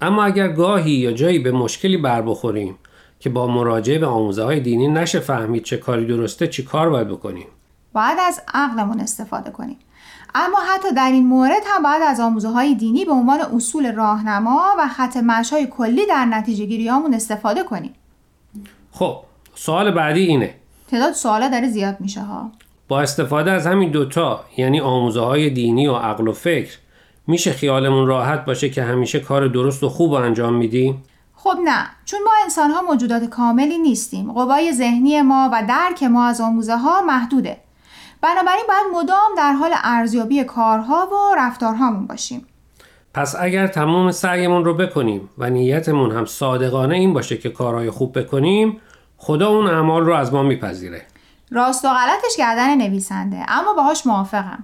اما 0.01 0.24
اگر 0.24 0.48
گاهی 0.48 0.91
یا 0.91 1.12
جایی 1.12 1.39
به 1.39 1.51
مشکلی 1.51 1.98
بر 1.98 2.21
بخوریم 2.21 2.77
که 3.21 3.29
با 3.29 3.47
مراجعه 3.47 3.99
به 3.99 4.05
آموزه 4.05 4.43
های 4.43 4.59
دینی 4.59 4.87
نشه 4.87 5.19
فهمید 5.19 5.63
چه 5.63 5.77
کاری 5.77 6.05
درسته 6.05 6.47
چی 6.47 6.63
کار 6.63 6.89
باید 6.89 7.07
بکنیم. 7.07 7.47
باید 7.93 8.17
از 8.27 8.41
عقلمون 8.53 8.99
استفاده 8.99 9.51
کنیم. 9.51 9.77
اما 10.35 10.57
حتی 10.69 10.93
در 10.95 11.11
این 11.11 11.27
مورد 11.27 11.61
هم 11.65 11.83
باید 11.83 12.01
از 12.07 12.19
آموزه 12.19 12.49
های 12.49 12.75
دینی 12.75 13.05
به 13.05 13.11
عنوان 13.11 13.41
اصول 13.41 13.91
راهنما 13.91 14.61
و 14.79 14.87
خط 14.87 15.17
های 15.51 15.67
کلی 15.67 16.05
در 16.05 16.25
نتیجه 16.25 16.65
گیریامون 16.65 17.13
استفاده 17.13 17.63
کنیم. 17.63 17.93
خب 18.91 19.17
سوال 19.55 19.91
بعدی 19.91 20.21
اینه. 20.21 20.55
تعداد 20.91 21.13
سوالا 21.13 21.47
داره 21.47 21.69
زیاد 21.69 21.97
میشه 21.99 22.21
ها. 22.21 22.51
با 22.87 23.01
استفاده 23.01 23.51
از 23.51 23.67
همین 23.67 23.91
دوتا 23.91 24.43
یعنی 24.57 24.79
آموزه 24.79 25.19
های 25.19 25.49
دینی 25.49 25.87
و 25.87 25.95
عقل 25.95 26.27
و 26.27 26.31
فکر 26.31 26.77
میشه 27.27 27.51
خیالمون 27.51 28.07
راحت 28.07 28.45
باشه 28.45 28.69
که 28.69 28.83
همیشه 28.83 29.19
کار 29.19 29.47
درست 29.47 29.83
و 29.83 29.89
خوب 29.89 30.13
انجام 30.13 30.53
میدیم؟ 30.53 31.03
خب 31.43 31.57
نه 31.63 31.86
چون 32.05 32.19
ما 32.25 32.31
انسان 32.43 32.71
ها 32.71 32.81
موجودات 32.81 33.24
کاملی 33.24 33.77
نیستیم. 33.77 34.31
قوای 34.31 34.74
ذهنی 34.74 35.21
ما 35.21 35.50
و 35.53 35.63
درک 35.67 36.03
ما 36.03 36.25
از 36.25 36.41
آموزه 36.41 36.77
ها 36.77 37.01
محدوده. 37.01 37.57
بنابراین 38.21 38.63
باید 38.67 39.03
مدام 39.03 39.29
در 39.38 39.53
حال 39.53 39.71
ارزیابی 39.83 40.43
کارها 40.43 41.07
و 41.07 41.36
رفتارهامون 41.38 42.07
باشیم. 42.07 42.48
پس 43.13 43.36
اگر 43.39 43.67
تمام 43.67 44.12
سعیمون 44.12 44.65
رو 44.65 44.74
بکنیم 44.74 45.29
و 45.38 45.50
نیتمون 45.50 46.12
هم 46.12 46.25
صادقانه 46.25 46.95
این 46.95 47.13
باشه 47.13 47.38
که 47.38 47.50
کارهای 47.50 47.89
خوب 47.89 48.19
بکنیم 48.19 48.81
خدا 49.17 49.50
اون 49.50 49.67
اعمال 49.67 50.05
رو 50.05 50.13
از 50.13 50.33
ما 50.33 50.43
میپذیره. 50.43 51.01
راست 51.51 51.86
و 51.86 51.88
غلطش 51.88 52.38
گردن 52.38 52.75
نویسنده 52.75 53.45
اما 53.48 53.74
باهاش 53.74 54.07
موافقم. 54.07 54.63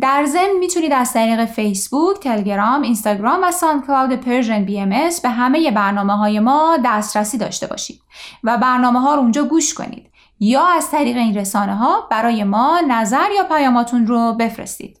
در 0.00 0.24
ضمن 0.26 0.58
می‌تونید 0.60 0.92
از 0.92 1.12
طریق 1.12 1.44
فیسبوک، 1.44 2.20
تلگرام، 2.20 2.82
اینستاگرام 2.82 3.40
و 3.42 3.52
SoundCloud 3.52 4.12
Persian 4.12 4.64
BMS 4.64 4.90
به 5.22 5.28
همه 5.28 5.70
برنامه 5.70 6.16
های 6.16 6.40
ما 6.40 6.78
دسترسی 6.84 7.38
داشته 7.38 7.66
باشید 7.66 8.00
و 8.44 8.58
برنامه 8.58 9.00
ها 9.00 9.14
رو 9.14 9.20
اونجا 9.20 9.44
گوش 9.44 9.74
کنید 9.74 10.10
یا 10.40 10.66
از 10.66 10.90
طریق 10.90 11.16
این 11.16 11.36
رسانه 11.36 11.76
ها 11.76 12.08
برای 12.10 12.44
ما 12.44 12.80
نظر 12.88 13.30
یا 13.36 13.44
پیاماتون 13.44 14.06
رو 14.06 14.32
بفرستید. 14.32 15.00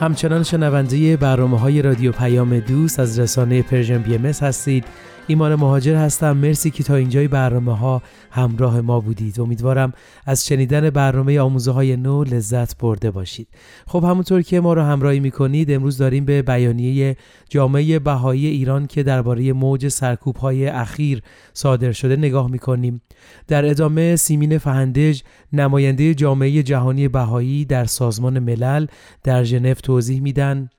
همچنان 0.00 0.42
شنونده 0.42 1.16
برنامه 1.16 1.58
های 1.58 1.82
رادیو 1.82 2.12
پیام 2.12 2.58
دوست 2.58 3.00
از 3.00 3.18
رسانه 3.18 3.62
Persian 3.62 3.98
BMS 3.98 4.26
هستید. 4.26 4.84
ایمان 5.26 5.54
مهاجر 5.54 5.96
هستم. 5.96 6.36
مرسی 6.36 6.70
که 6.70 6.82
تا 6.84 6.94
اینجای 6.94 7.28
برنامه 7.28 7.76
ها 7.76 8.02
همراه 8.30 8.80
ما 8.80 9.00
بودید. 9.00 9.40
امیدوارم 9.40 9.92
از 10.26 10.46
شنیدن 10.46 10.90
برنامه 10.90 11.40
آموزه 11.40 11.70
های 11.70 11.96
نو 11.96 12.24
لذت 12.24 12.78
برده 12.78 13.10
باشید. 13.10 13.48
خب 13.86 14.04
همونطور 14.04 14.42
که 14.42 14.60
ما 14.60 14.72
رو 14.72 14.82
همراهی 14.82 15.20
می‌کنید 15.20 15.70
امروز 15.70 15.98
داریم 15.98 16.24
به 16.24 16.42
بیانیه 16.42 17.16
جامعه 17.48 17.98
بهایی 17.98 18.46
ایران 18.46 18.86
که 18.86 19.02
درباره 19.02 19.52
موج 19.52 19.88
سرکوب 19.88 20.36
های 20.36 20.66
اخیر 20.66 21.22
صادر 21.52 21.92
شده 21.92 22.16
نگاه 22.16 22.50
می‌کنیم. 22.50 23.02
در 23.48 23.70
ادامه 23.70 24.16
سیمین 24.16 24.58
فهندج 24.58 25.22
نماینده 25.52 26.14
جامعه 26.14 26.62
جهانی 26.62 27.08
بهایی 27.08 27.64
در 27.64 27.84
سازمان 27.84 28.38
ملل 28.38 28.86
در 29.24 29.44
ژنو 29.44 29.74
توضیح 29.88 30.20
میدن 30.20 30.70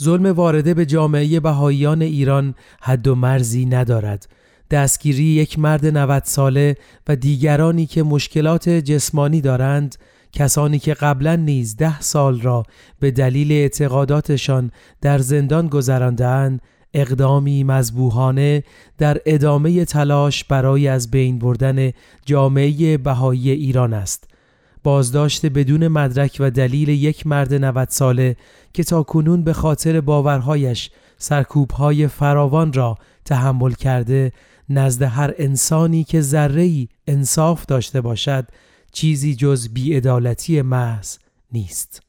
ظلم 0.00 0.26
وارده 0.26 0.74
به 0.74 0.86
جامعه 0.86 1.40
بهاییان 1.40 2.02
ایران 2.02 2.54
حد 2.80 3.08
و 3.08 3.14
مرزی 3.14 3.66
ندارد. 3.66 4.28
دستگیری 4.70 5.24
یک 5.24 5.58
مرد 5.58 5.86
90 5.86 6.22
ساله 6.24 6.76
و 7.08 7.16
دیگرانی 7.16 7.86
که 7.86 8.02
مشکلات 8.02 8.68
جسمانی 8.68 9.40
دارند 9.40 9.96
کسانی 10.32 10.78
که 10.78 10.94
قبلا 10.94 11.36
نیز 11.36 11.76
ده 11.76 12.00
سال 12.00 12.40
را 12.40 12.62
به 13.00 13.10
دلیل 13.10 13.52
اعتقاداتشان 13.52 14.70
در 15.00 15.18
زندان 15.18 15.68
گذراندهاند 15.68 16.60
اقدامی 16.94 17.64
مذبوحانه 17.64 18.62
در 18.98 19.18
ادامه 19.26 19.84
تلاش 19.84 20.44
برای 20.44 20.88
از 20.88 21.10
بین 21.10 21.38
بردن 21.38 21.92
جامعه 22.24 22.98
بهایی 22.98 23.50
ایران 23.50 23.92
است. 23.92 24.37
بازداشت 24.82 25.46
بدون 25.46 25.88
مدرک 25.88 26.36
و 26.40 26.50
دلیل 26.50 26.88
یک 26.88 27.26
مرد 27.26 27.54
90 27.54 27.88
ساله 27.88 28.36
که 28.72 28.84
تا 28.84 29.02
کنون 29.02 29.42
به 29.42 29.52
خاطر 29.52 30.00
باورهایش 30.00 30.90
سرکوبهای 31.18 32.08
فراوان 32.08 32.72
را 32.72 32.98
تحمل 33.24 33.72
کرده 33.72 34.32
نزد 34.68 35.02
هر 35.02 35.34
انسانی 35.38 36.04
که 36.04 36.20
ذره 36.20 36.88
انصاف 37.06 37.66
داشته 37.66 38.00
باشد 38.00 38.46
چیزی 38.92 39.34
جز 39.34 39.68
بیعدالتی 39.68 40.62
محض 40.62 41.18
نیست. 41.52 42.02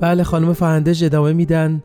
بله 0.00 0.24
خانم 0.24 0.52
فهندج 0.52 1.04
ادامه 1.04 1.32
میدن 1.32 1.82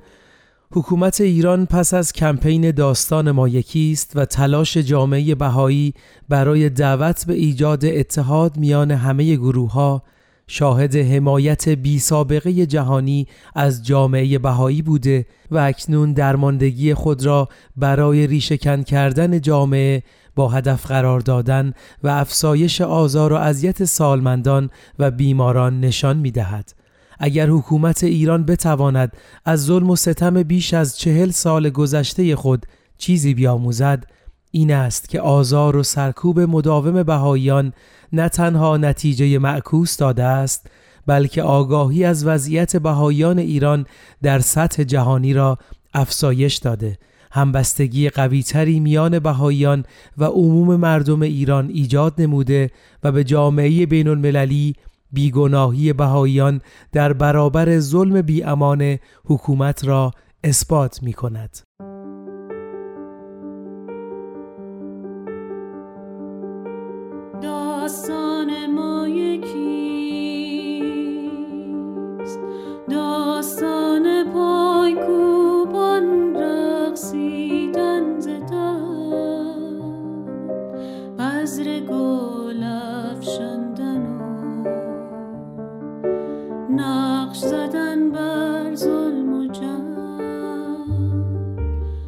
حکومت 0.73 1.21
ایران 1.21 1.65
پس 1.65 1.93
از 1.93 2.13
کمپین 2.13 2.71
داستان 2.71 3.31
ما 3.31 3.47
یکیست 3.47 4.11
و 4.15 4.25
تلاش 4.25 4.77
جامعه 4.77 5.35
بهایی 5.35 5.93
برای 6.29 6.69
دعوت 6.69 7.25
به 7.25 7.33
ایجاد 7.33 7.85
اتحاد 7.85 8.57
میان 8.57 8.91
همه 8.91 9.35
گروه 9.35 9.71
ها 9.71 10.03
شاهد 10.47 10.95
حمایت 10.95 11.69
بی 11.69 11.99
سابقه 11.99 12.65
جهانی 12.65 13.27
از 13.55 13.85
جامعه 13.85 14.39
بهایی 14.39 14.81
بوده 14.81 15.25
و 15.51 15.57
اکنون 15.57 16.13
درماندگی 16.13 16.93
خود 16.93 17.25
را 17.25 17.49
برای 17.77 18.27
ریشهکن 18.27 18.83
کردن 18.83 19.41
جامعه 19.41 20.03
با 20.35 20.49
هدف 20.49 20.85
قرار 20.85 21.19
دادن 21.19 21.73
و 22.03 22.07
افسایش 22.07 22.81
آزار 22.81 23.33
و 23.33 23.35
اذیت 23.35 23.85
سالمندان 23.85 24.69
و 24.99 25.11
بیماران 25.11 25.79
نشان 25.79 26.17
می 26.17 26.31
دهد. 26.31 26.78
اگر 27.19 27.49
حکومت 27.49 28.03
ایران 28.03 28.43
بتواند 28.43 29.11
از 29.45 29.63
ظلم 29.65 29.89
و 29.89 29.95
ستم 29.95 30.43
بیش 30.43 30.73
از 30.73 30.97
چهل 30.97 31.29
سال 31.29 31.69
گذشته 31.69 32.35
خود 32.35 32.65
چیزی 32.97 33.33
بیاموزد 33.33 34.03
این 34.51 34.73
است 34.73 35.09
که 35.09 35.21
آزار 35.21 35.75
و 35.75 35.83
سرکوب 35.83 36.39
مداوم 36.39 37.03
بهاییان 37.03 37.73
نه 38.13 38.29
تنها 38.29 38.77
نتیجه 38.77 39.39
معکوس 39.39 39.97
داده 39.97 40.23
است 40.23 40.67
بلکه 41.07 41.41
آگاهی 41.41 42.05
از 42.05 42.25
وضعیت 42.25 42.77
بهاییان 42.77 43.39
ایران 43.39 43.85
در 44.21 44.39
سطح 44.39 44.83
جهانی 44.83 45.33
را 45.33 45.57
افزایش 45.93 46.55
داده. 46.55 46.97
همبستگی 47.31 48.09
قویتری 48.09 48.79
میان 48.79 49.19
بهاییان 49.19 49.85
و 50.17 50.23
عموم 50.23 50.75
مردم 50.75 51.21
ایران 51.21 51.69
ایجاد 51.69 52.13
نموده 52.17 52.71
و 53.03 53.11
به 53.11 53.23
جامعه 53.23 53.85
بین 53.85 54.07
المللی 54.07 54.75
بیگناهی 55.11 55.93
بهاییان 55.93 56.61
در 56.91 57.13
برابر 57.13 57.79
ظلم 57.79 58.21
بیامان 58.21 58.97
حکومت 59.25 59.85
را 59.85 60.11
اثبات 60.43 61.03
می 61.03 61.13
کند. 61.13 61.68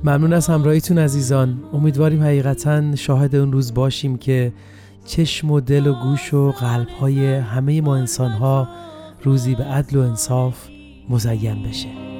ممنون 0.03 0.33
از 0.33 0.47
همراهیتون 0.47 0.97
عزیزان. 0.97 1.63
امیدواریم 1.73 2.23
حقیقتا 2.23 2.95
شاهد 2.95 3.35
اون 3.35 3.51
روز 3.51 3.73
باشیم 3.73 4.17
که 4.17 4.53
چشم 5.05 5.51
و 5.51 5.59
دل 5.59 5.87
و 5.87 5.93
گوش 5.93 6.33
و 6.33 6.51
قلب 6.51 6.87
های 6.87 7.35
همه 7.35 7.81
ما 7.81 7.95
انسان 7.95 8.31
ها 8.31 8.67
روزی 9.23 9.55
به 9.55 9.63
عدل 9.63 9.97
و 9.97 10.01
انصاف 10.01 10.67
مزین 11.09 11.63
بشه. 11.63 12.10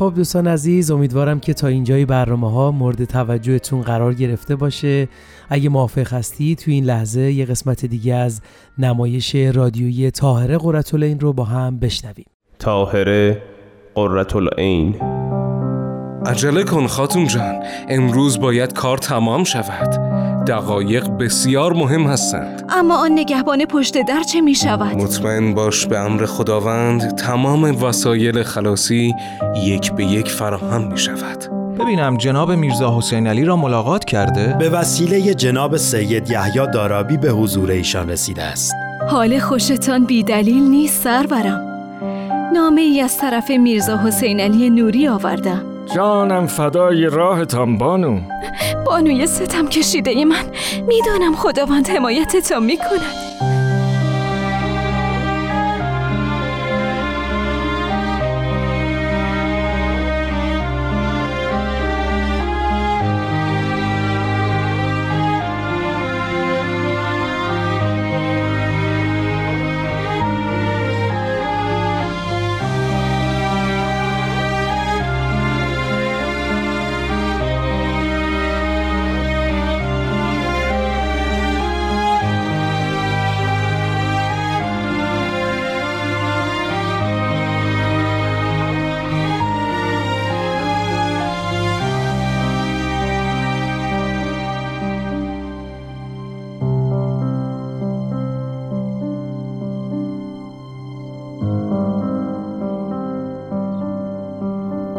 خب 0.00 0.12
دوستان 0.16 0.46
عزیز 0.46 0.90
امیدوارم 0.90 1.40
که 1.40 1.54
تا 1.54 1.66
اینجای 1.66 2.04
برنامه 2.04 2.50
ها 2.50 2.70
مورد 2.70 3.04
توجهتون 3.04 3.80
قرار 3.80 4.14
گرفته 4.14 4.56
باشه. 4.56 5.08
اگه 5.48 5.68
موافق 5.68 6.12
هستی 6.12 6.54
تو 6.54 6.70
این 6.70 6.84
لحظه 6.84 7.20
یه 7.32 7.44
قسمت 7.44 7.86
دیگه 7.86 8.14
از 8.14 8.40
نمایش 8.78 9.34
رادیویی 9.34 10.10
تاهره 10.10 10.58
قرتالعین 10.58 11.20
رو 11.20 11.32
با 11.32 11.44
هم 11.44 11.78
بشنویم. 11.78 12.26
تاهره 12.58 13.42
قرتالعین 13.94 14.96
عجله 16.26 16.64
کن 16.64 16.86
خاتون 16.86 17.26
جان. 17.26 17.54
امروز 17.88 18.40
باید 18.40 18.72
کار 18.72 18.98
تمام 18.98 19.44
شود. 19.44 20.09
دقایق 20.50 21.08
بسیار 21.08 21.72
مهم 21.72 22.06
هستند. 22.06 22.62
اما 22.68 22.96
آن 22.96 23.12
نگهبان 23.12 23.64
پشت 23.64 24.02
در 24.02 24.22
چه 24.22 24.40
می 24.40 24.54
شود؟ 24.54 24.96
مطمئن 24.96 25.54
باش 25.54 25.86
به 25.86 25.98
امر 25.98 26.26
خداوند 26.26 27.16
تمام 27.16 27.82
وسایل 27.82 28.42
خلاصی 28.42 29.14
یک 29.64 29.92
به 29.92 30.04
یک 30.04 30.30
فراهم 30.30 30.92
می 30.92 30.98
شود. 30.98 31.44
ببینم 31.78 32.16
جناب 32.16 32.52
میرزا 32.52 32.98
حسین 32.98 33.26
علی 33.26 33.44
را 33.44 33.56
ملاقات 33.56 34.04
کرده؟ 34.04 34.56
به 34.58 34.70
وسیله 34.70 35.34
جناب 35.34 35.76
سید 35.76 36.30
یحیی 36.30 36.66
دارابی 36.74 37.16
به 37.16 37.30
حضور 37.30 37.70
ایشان 37.70 38.10
رسیده 38.10 38.42
است. 38.42 38.74
حال 39.10 39.38
خوشتان 39.38 40.04
بی 40.04 40.22
دلیل 40.22 40.62
نیست 40.62 41.02
سرورم. 41.04 41.60
نامه 42.54 42.80
ای 42.80 43.00
از 43.00 43.18
طرف 43.18 43.50
میرزا 43.50 43.96
حسین 43.96 44.40
علی 44.40 44.70
نوری 44.70 45.08
آوردم. 45.08 45.69
جانم 45.94 46.46
فدای 46.46 47.06
راهتان 47.06 47.78
بانو. 47.78 48.20
بانوی 48.86 49.26
ستم 49.26 49.68
کشیده 49.68 50.24
من. 50.24 50.44
می‌دانم 50.86 51.34
خداوند 51.34 51.88
حمایتتان 51.88 52.64
می‌کند. 52.64 53.49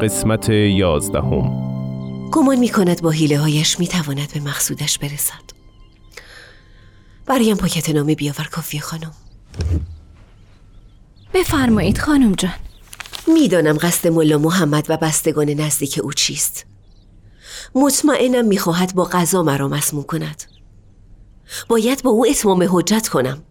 قسمت 0.02 0.50
یازدهم. 0.50 2.30
گمان 2.32 2.56
می 2.56 2.70
کند 2.70 3.02
با 3.02 3.10
حیله 3.10 3.40
هایش 3.40 3.80
می 3.80 3.88
تواند 3.88 4.34
به 4.34 4.40
مقصودش 4.40 4.98
برسد. 4.98 5.52
برایم 7.26 7.58
پاکت 7.58 7.90
نامه 7.90 8.16
بیاور 8.16 8.48
کافی 8.52 8.80
خانم. 8.80 9.12
بفرمایید 11.34 11.98
خانم 11.98 12.32
جان. 12.32 12.54
می‌دانم 13.28 13.78
قصد 13.78 14.08
ملا 14.08 14.38
محمد 14.38 14.86
و 14.90 14.98
بستگان 14.98 15.50
نزدیک 15.50 16.00
او 16.04 16.14
چیست. 16.14 16.66
مطمئنم 17.76 18.46
می‌خواهد 18.46 18.96
با 18.96 19.04
غذا 19.04 19.44
مرا 19.44 19.68
مسموم 19.68 20.04
کند. 20.04 20.44
باید 21.68 22.04
با 22.04 22.10
او 22.10 22.26
اتمام 22.30 22.68
حجت 22.72 23.08
کنم. 23.08 23.44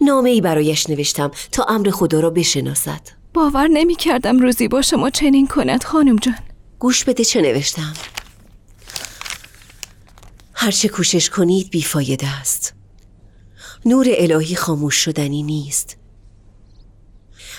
نامه 0.00 0.30
ای 0.30 0.40
برایش 0.40 0.90
نوشتم 0.90 1.30
تا 1.52 1.64
امر 1.64 1.90
خدا 1.90 2.20
را 2.20 2.30
بشناسد. 2.30 3.23
باور 3.34 3.68
نمی 3.68 3.94
کردم 3.94 4.38
روزی 4.38 4.68
با 4.68 4.82
شما 4.82 5.10
چنین 5.10 5.46
کند 5.46 5.84
خانم 5.84 6.16
جان. 6.16 6.38
گوش 6.78 7.04
بده 7.04 7.24
چه 7.24 7.42
نوشتم. 7.42 7.92
هرچه 10.54 10.88
کوشش 10.88 11.30
کنید 11.30 11.70
بیفایده 11.70 12.28
است. 12.40 12.74
نور 13.86 14.06
الهی 14.08 14.56
خاموش 14.56 14.94
شدنی 14.94 15.42
نیست. 15.42 15.96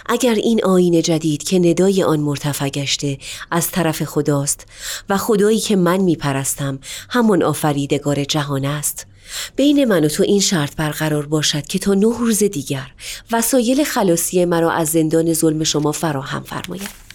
اگر 0.05 0.33
این 0.33 0.65
آین 0.65 1.01
جدید 1.01 1.43
که 1.43 1.59
ندای 1.59 2.03
آن 2.03 2.19
مرتفع 2.19 2.69
گشته 2.69 3.17
از 3.51 3.71
طرف 3.71 4.03
خداست 4.03 4.65
و 5.09 5.17
خدایی 5.17 5.59
که 5.59 5.75
من 5.75 5.97
میپرستم 5.97 6.79
همان 7.09 7.43
آفریدگار 7.43 8.23
جهان 8.23 8.65
است 8.65 9.07
بین 9.55 9.85
من 9.85 10.05
و 10.05 10.07
تو 10.07 10.23
این 10.23 10.39
شرط 10.39 10.75
برقرار 10.75 11.25
باشد 11.25 11.67
که 11.67 11.79
تا 11.79 11.93
نه 11.93 12.17
روز 12.19 12.43
دیگر 12.43 12.91
وسایل 13.31 13.83
خلاصی 13.83 14.45
مرا 14.45 14.71
از 14.71 14.89
زندان 14.89 15.33
ظلم 15.33 15.63
شما 15.63 15.91
فراهم 15.91 16.43
فرماید 16.43 17.05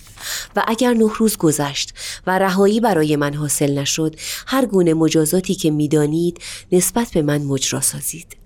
و 0.57 0.65
اگر 0.67 0.95
نه 0.95 1.11
روز 1.17 1.37
گذشت 1.37 1.95
و 2.27 2.39
رهایی 2.39 2.81
برای 2.81 3.17
من 3.17 3.35
حاصل 3.35 3.79
نشد 3.79 4.17
هر 4.47 4.67
گونه 4.67 4.95
مجازاتی 4.95 5.55
که 5.55 5.71
می‌دانید 5.71 6.39
نسبت 6.73 7.11
به 7.15 7.23
من 7.23 7.43
مجرا 7.43 7.81
سازید 7.81 8.37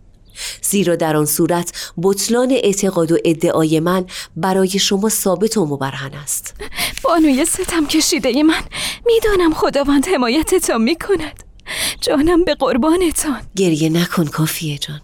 زیرا 0.63 0.97
در 0.97 1.17
آن 1.17 1.27
صورت 1.27 1.93
بطلان 2.03 2.51
اعتقاد 2.51 3.13
و 3.13 3.19
ادعای 3.25 3.81
من 3.81 4.07
برای 4.37 4.69
شما 4.69 5.09
ثابت 5.09 5.57
و 5.57 5.67
مبرهن 5.67 6.15
است. 6.15 6.55
بانوی 7.03 7.45
ستم 7.45 7.87
کشیده 7.87 8.43
من 8.43 8.63
می‌دانم 9.07 9.55
خداوند 9.55 10.07
حمایتتان 10.07 10.83
می‌کند. 10.83 11.54
جانم 12.01 12.45
به 12.45 12.55
قربانتان 12.55 13.41
گریه 13.57 13.89
نکن 13.89 14.25
کافیه 14.25 14.79
جان. 14.79 15.01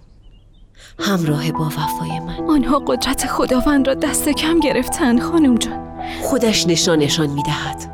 همراه 0.98 1.52
با 1.52 1.64
وفای 1.64 2.20
من. 2.20 2.44
آنها 2.48 2.78
قدرت 2.78 3.26
خداوند 3.26 3.86
را 3.86 3.94
دست 3.94 4.28
کم 4.28 4.60
گرفتند 4.60 5.20
خانم 5.20 5.54
جان. 5.54 5.90
خودش 6.22 6.66
نشانشان 6.66 7.30
می‌دهد. 7.30 7.90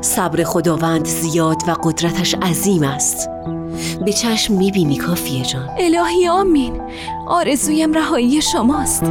صبر 0.00 0.44
خداوند 0.44 1.06
زیاد 1.06 1.62
و 1.68 1.76
قدرتش 1.82 2.34
عظیم 2.34 2.82
است. 2.82 3.28
به 4.04 4.12
چشم 4.12 4.54
می‌بینی 4.54 4.96
کافیه 4.96 5.44
جان. 5.44 5.68
الهی 5.78 6.28
آمین. 6.28 6.80
آرزویم 7.26 7.92
رهایی 7.92 8.42
شماست. 8.42 9.02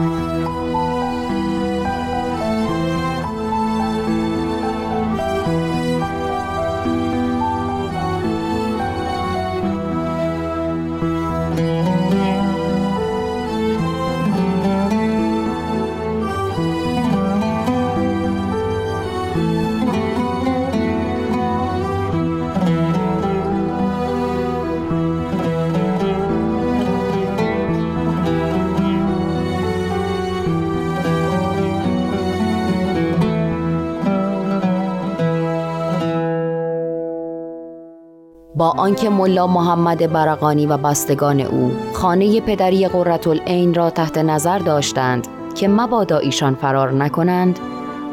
آنکه 38.77 39.09
ملا 39.09 39.47
محمد 39.47 40.13
برقانی 40.13 40.65
و 40.65 40.77
بستگان 40.77 41.41
او 41.41 41.71
خانه 41.93 42.41
پدری 42.41 42.87
قرتالعین 42.87 43.73
را 43.73 43.89
تحت 43.89 44.17
نظر 44.17 44.59
داشتند 44.59 45.27
که 45.55 45.67
مبادا 45.67 46.17
ایشان 46.17 46.55
فرار 46.55 46.91
نکنند 46.91 47.59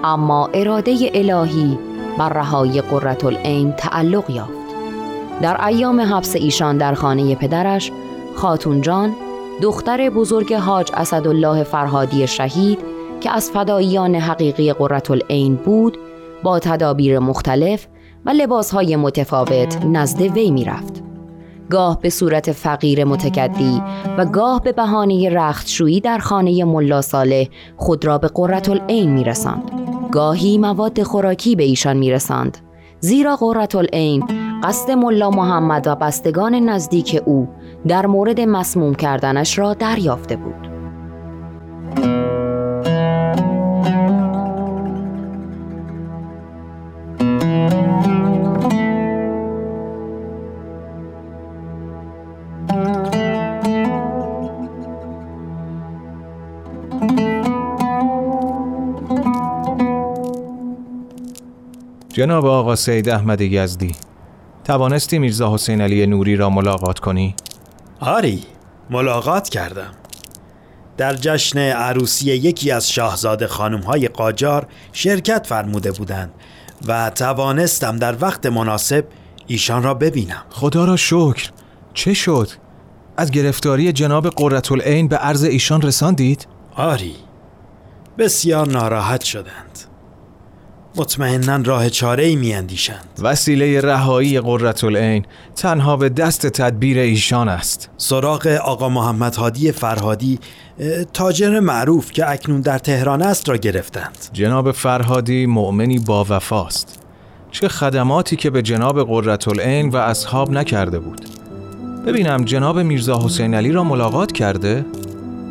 اما 0.04 0.50
اراده 0.54 1.10
الهی 1.14 1.78
بر 2.18 2.28
رهایی 2.28 2.80
قرتالعین 2.80 3.72
تعلق 3.72 4.30
یافت. 4.30 4.52
در 5.42 5.66
ایام 5.66 6.00
حبس 6.00 6.36
ایشان 6.36 6.78
در 6.78 6.94
خانه 6.94 7.34
پدرش 7.34 7.92
خاتون 8.36 8.80
جان 8.80 9.14
دختر 9.62 10.10
بزرگ 10.10 10.54
حاج 10.54 10.90
اسدالله 10.94 11.62
فرهادی 11.62 12.26
شهید 12.26 12.78
که 13.20 13.30
از 13.30 13.50
فداییان 13.50 14.14
حقیقی 14.14 14.72
قرتالعین 14.72 15.54
بود 15.54 15.98
با 16.42 16.58
تدابیر 16.58 17.18
مختلف 17.18 17.86
و 18.26 18.30
لباسهای 18.30 18.96
متفاوت 18.96 19.84
نزد 19.84 20.20
وی 20.20 20.50
می 20.50 20.64
رفت. 20.64 21.02
گاه 21.70 22.00
به 22.00 22.10
صورت 22.10 22.52
فقیر 22.52 23.04
متکدی 23.04 23.82
و 24.18 24.24
گاه 24.24 24.62
به 24.62 24.72
بهانه 24.72 25.30
رختشویی 25.30 26.00
در 26.00 26.18
خانه 26.18 26.64
ملا 26.64 27.02
صالح 27.02 27.46
خود 27.76 28.04
را 28.04 28.18
به 28.18 28.28
قررت 28.28 28.68
العین 28.68 29.10
می 29.10 29.24
رسند. 29.24 29.70
گاهی 30.12 30.58
مواد 30.58 31.02
خوراکی 31.02 31.56
به 31.56 31.64
ایشان 31.64 31.96
می 31.96 32.10
رسند. 32.10 32.58
زیرا 33.00 33.36
قررت 33.36 33.74
العین 33.74 34.24
قصد 34.62 34.90
ملا 34.90 35.30
محمد 35.30 35.86
و 35.86 35.94
بستگان 35.94 36.54
نزدیک 36.54 37.22
او 37.26 37.48
در 37.88 38.06
مورد 38.06 38.40
مسموم 38.40 38.94
کردنش 38.94 39.58
را 39.58 39.74
دریافته 39.74 40.36
بود. 40.36 40.71
جناب 62.12 62.46
آقا 62.46 62.76
سید 62.76 63.08
احمد 63.08 63.40
یزدی 63.40 63.94
توانستی 64.64 65.18
میرزا 65.18 65.54
حسین 65.54 65.80
علی 65.80 66.06
نوری 66.06 66.36
را 66.36 66.50
ملاقات 66.50 66.98
کنی؟ 66.98 67.34
آری 68.00 68.42
ملاقات 68.90 69.48
کردم 69.48 69.90
در 70.96 71.14
جشن 71.14 71.58
عروسی 71.58 72.26
یکی 72.26 72.70
از 72.70 72.90
شاهزاده 72.90 73.46
خانم 73.46 73.80
های 73.80 74.08
قاجار 74.08 74.66
شرکت 74.92 75.46
فرموده 75.46 75.92
بودند 75.92 76.30
و 76.86 77.10
توانستم 77.10 77.96
در 77.96 78.16
وقت 78.20 78.46
مناسب 78.46 79.04
ایشان 79.46 79.82
را 79.82 79.94
ببینم 79.94 80.42
خدا 80.50 80.84
را 80.84 80.96
شکر 80.96 81.50
چه 81.94 82.14
شد؟ 82.14 82.48
از 83.16 83.30
گرفتاری 83.30 83.92
جناب 83.92 84.28
قرتالعین 84.28 85.08
به 85.08 85.16
عرض 85.16 85.44
ایشان 85.44 85.82
رساندید؟ 85.82 86.46
آری 86.76 87.14
بسیار 88.18 88.68
ناراحت 88.68 89.24
شدند 89.24 89.91
مطمئنا 90.96 91.56
راه 91.64 91.90
چاره 91.90 92.24
ای 92.24 92.36
می 92.36 92.54
اندیشند 92.54 93.04
وسیله 93.22 93.80
رهایی 93.80 94.40
قرتالعین 94.40 95.24
تنها 95.56 95.96
به 95.96 96.08
دست 96.08 96.46
تدبیر 96.46 96.98
ایشان 96.98 97.48
است. 97.48 97.90
سراغ 97.96 98.46
آقا 98.46 98.88
محمد 98.88 99.34
هادی 99.34 99.72
فرهادی 99.72 100.38
تاجر 101.12 101.60
معروف 101.60 102.12
که 102.12 102.30
اکنون 102.30 102.60
در 102.60 102.78
تهران 102.78 103.22
است 103.22 103.48
را 103.48 103.56
گرفتند. 103.56 104.18
جناب 104.32 104.72
فرهادی 104.72 105.46
مؤمنی 105.46 105.98
با 105.98 106.26
وفاست. 106.28 106.98
چه 107.50 107.68
خدماتی 107.68 108.36
که 108.36 108.50
به 108.50 108.62
جناب 108.62 109.06
قرتالعین 109.06 109.88
و 109.88 109.96
اصحاب 109.96 110.50
نکرده 110.50 110.98
بود. 110.98 111.20
ببینم 112.06 112.44
جناب 112.44 112.78
میرزا 112.78 113.24
حسین 113.24 113.54
علی 113.54 113.72
را 113.72 113.84
ملاقات 113.84 114.32
کرده؟ 114.32 114.84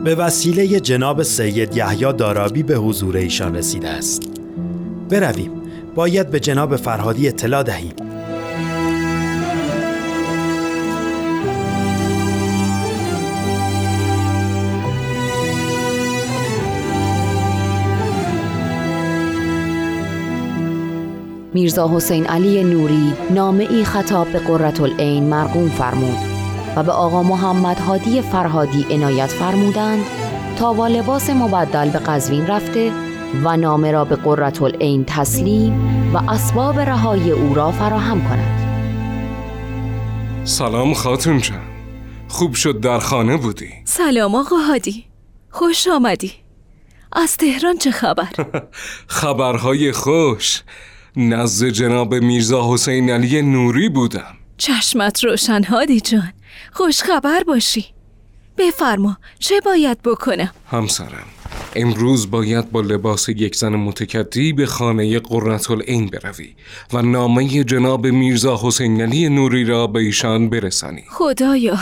به 0.03 0.15
وسیله 0.15 0.79
جناب 0.79 1.23
سید 1.23 1.77
یحیی 1.77 2.13
دارابی 2.13 2.63
به 2.63 2.75
حضور 2.75 3.17
ایشان 3.17 3.55
رسیده 3.55 3.89
است. 3.89 4.30
برویم. 5.11 5.51
باید 5.95 6.29
به 6.29 6.39
جناب 6.39 6.75
فرهادی 6.75 7.27
اطلاع 7.27 7.63
دهیم. 7.63 7.93
میرزا 21.53 21.95
حسین 21.95 22.25
علی 22.25 22.63
نوری 22.63 23.13
نامه 23.29 23.67
ای 23.69 23.83
خطاب 23.83 24.27
به 24.27 24.39
قرتالعین 24.39 25.23
مرقوم 25.23 25.69
فرمود 25.69 26.17
و 26.75 26.83
به 26.83 26.91
آقا 26.91 27.23
محمد 27.23 27.79
هادی 27.79 28.21
فرهادی 28.21 28.85
عنایت 28.89 29.29
فرمودند 29.29 30.03
تا 30.57 30.73
با 30.73 30.87
لباس 30.87 31.29
مبدل 31.29 31.89
به 31.89 31.99
قزوین 31.99 32.47
رفته 32.47 32.91
و 33.43 33.57
نامه 33.57 33.91
را 33.91 34.05
به 34.05 34.15
قرتالعین 34.15 35.05
تسلیم 35.07 36.13
و 36.13 36.31
اسباب 36.31 36.79
رهایی 36.79 37.31
او 37.31 37.53
را 37.53 37.71
فراهم 37.71 38.21
کند. 38.29 38.61
سلام 40.43 40.93
خاتون 40.93 41.41
جان. 41.41 41.61
خوب 42.27 42.53
شد 42.53 42.79
در 42.79 42.99
خانه 42.99 43.37
بودی. 43.37 43.69
سلام 43.85 44.35
آقا 44.35 44.55
هادی. 44.55 45.05
خوش 45.49 45.87
آمدی. 45.87 46.31
از 47.13 47.37
تهران 47.37 47.77
چه 47.77 47.91
خبر؟ 47.91 48.29
خبرهای 49.07 49.91
خوش. 49.91 50.61
نزد 51.15 51.67
جناب 51.67 52.15
میرزا 52.15 52.73
حسین 52.73 53.09
علی 53.09 53.41
نوری 53.41 53.89
بودم. 53.89 54.37
چشمت 54.57 55.23
روشن 55.23 55.63
هادی 55.63 55.99
جان. 55.99 56.33
خوش 56.73 57.03
خبر 57.03 57.43
باشی. 57.43 57.85
بفرما 58.57 59.17
چه 59.39 59.61
باید 59.65 60.01
بکنم؟ 60.01 60.51
همسرم. 60.71 61.25
امروز 61.75 62.31
باید 62.31 62.71
با 62.71 62.81
لباس 62.81 63.29
یک 63.29 63.55
زن 63.55 63.75
متکدی 63.75 64.53
به 64.53 64.65
خانه 64.65 65.19
قرتالعین 65.19 66.07
بروی 66.07 66.55
و 66.93 67.01
نامه 67.01 67.63
جناب 67.63 68.07
میرزا 68.07 68.59
حسین 68.63 69.01
علی 69.01 69.29
نوری 69.29 69.65
را 69.65 69.87
به 69.87 69.99
ایشان 69.99 70.49
برسانی. 70.49 71.03
خدایا 71.09 71.77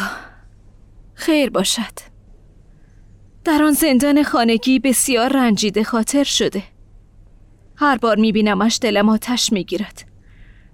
خیر 1.14 1.50
باشد. 1.50 2.10
در 3.44 3.64
آن 3.64 3.72
زندان 3.72 4.24
خانگی 4.24 4.80
بسیار 4.80 5.34
رنجیده 5.34 5.84
خاطر 5.84 6.24
شده. 6.24 6.64
هر 7.76 7.98
بار 7.98 8.16
میبینمش 8.18 8.80
دلم 8.82 9.10
آتش 9.10 9.54
می‌گیرد. 9.54 10.06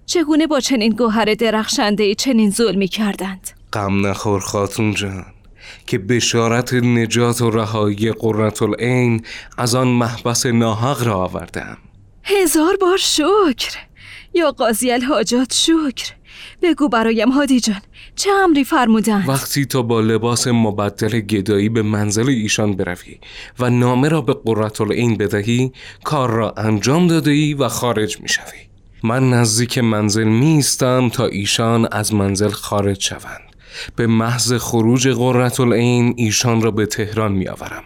چگونه 0.06 0.46
با 0.46 0.60
چنین 0.60 0.92
گوهر 0.92 1.34
درخشنده 1.34 2.14
چنین 2.14 2.50
ظلمی 2.50 2.88
کردند؟ 2.88 3.50
غم 3.72 4.06
نخور 4.06 4.40
خاتون 4.40 4.94
جان. 4.94 5.35
که 5.86 5.98
بشارت 5.98 6.74
نجات 6.74 7.42
و 7.42 7.50
رهایی 7.50 8.12
قرتالعین 8.12 9.22
از 9.58 9.74
آن 9.74 9.88
محبس 9.88 10.46
ناحق 10.46 11.02
را 11.02 11.14
آوردم 11.14 11.78
هزار 12.24 12.76
بار 12.76 12.96
شکر. 12.96 13.78
یا 14.34 14.50
قاضی 14.50 14.90
الحاجات 14.90 15.54
شکر. 15.54 16.12
بگو 16.62 16.88
برایم 16.88 17.28
هادی 17.28 17.60
جان 17.60 17.82
چه 18.16 18.30
امری 18.30 18.64
فرمودند؟ 18.64 19.28
وقتی 19.28 19.66
تو 19.66 19.82
با 19.82 20.00
لباس 20.00 20.46
مبدل 20.46 21.20
گدایی 21.20 21.68
به 21.68 21.82
منزل 21.82 22.28
ایشان 22.28 22.76
بروی 22.76 23.18
و 23.58 23.70
نامه 23.70 24.08
را 24.08 24.20
به 24.20 24.34
قرتالعین 24.44 25.16
بدهی 25.16 25.72
کار 26.04 26.30
را 26.30 26.54
انجام 26.56 27.06
داده 27.06 27.30
ای 27.30 27.54
و 27.54 27.68
خارج 27.68 28.20
می 28.20 28.28
شوی 28.28 28.58
من 29.02 29.30
نزدیک 29.30 29.78
منزل 29.78 30.24
می 30.24 30.62
تا 31.12 31.26
ایشان 31.26 31.88
از 31.92 32.14
منزل 32.14 32.50
خارج 32.50 33.02
شوند. 33.02 33.55
به 33.96 34.06
محض 34.06 34.52
خروج 34.52 35.08
قررت 35.08 35.60
این 35.60 36.14
ایشان 36.16 36.62
را 36.62 36.70
به 36.70 36.86
تهران 36.86 37.32
می 37.32 37.48
آورم. 37.48 37.82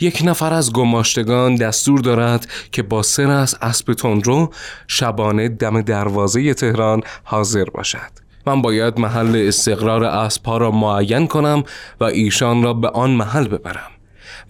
یک 0.00 0.22
نفر 0.24 0.54
از 0.54 0.72
گماشتگان 0.72 1.54
دستور 1.54 2.00
دارد 2.00 2.48
که 2.72 2.82
با 2.82 3.02
سر 3.02 3.30
از 3.30 3.56
اسب 3.62 3.92
تندرو 3.92 4.50
شبانه 4.88 5.48
دم 5.48 5.80
دروازه 5.80 6.54
تهران 6.54 7.02
حاضر 7.24 7.64
باشد. 7.64 8.26
من 8.46 8.62
باید 8.62 9.00
محل 9.00 9.44
استقرار 9.48 10.04
اسبها 10.04 10.56
را 10.56 10.70
معین 10.70 11.26
کنم 11.26 11.64
و 12.00 12.04
ایشان 12.04 12.62
را 12.62 12.74
به 12.74 12.88
آن 12.88 13.10
محل 13.10 13.48
ببرم 13.48 13.90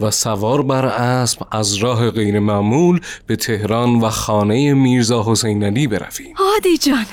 و 0.01 0.11
سوار 0.11 0.63
بر 0.63 0.87
اسب 0.87 1.43
از 1.51 1.75
راه 1.75 2.11
غیر 2.11 2.39
معمول 2.39 3.01
به 3.27 3.37
تهران 3.37 4.01
و 4.01 4.11
خانه 4.11 4.75
میرزا 4.75 5.25
حسین 5.27 5.65
علی 5.65 5.87
برویم. 5.87 6.35
هادی 6.37 6.79
جان 6.79 7.07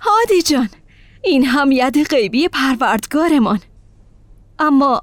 هادی 0.00 0.42
جان. 0.42 0.68
این 1.22 1.44
هم 1.44 1.72
ید 1.72 2.04
غیبی 2.04 2.48
پروردگارمان. 2.48 3.60
اما 4.58 5.02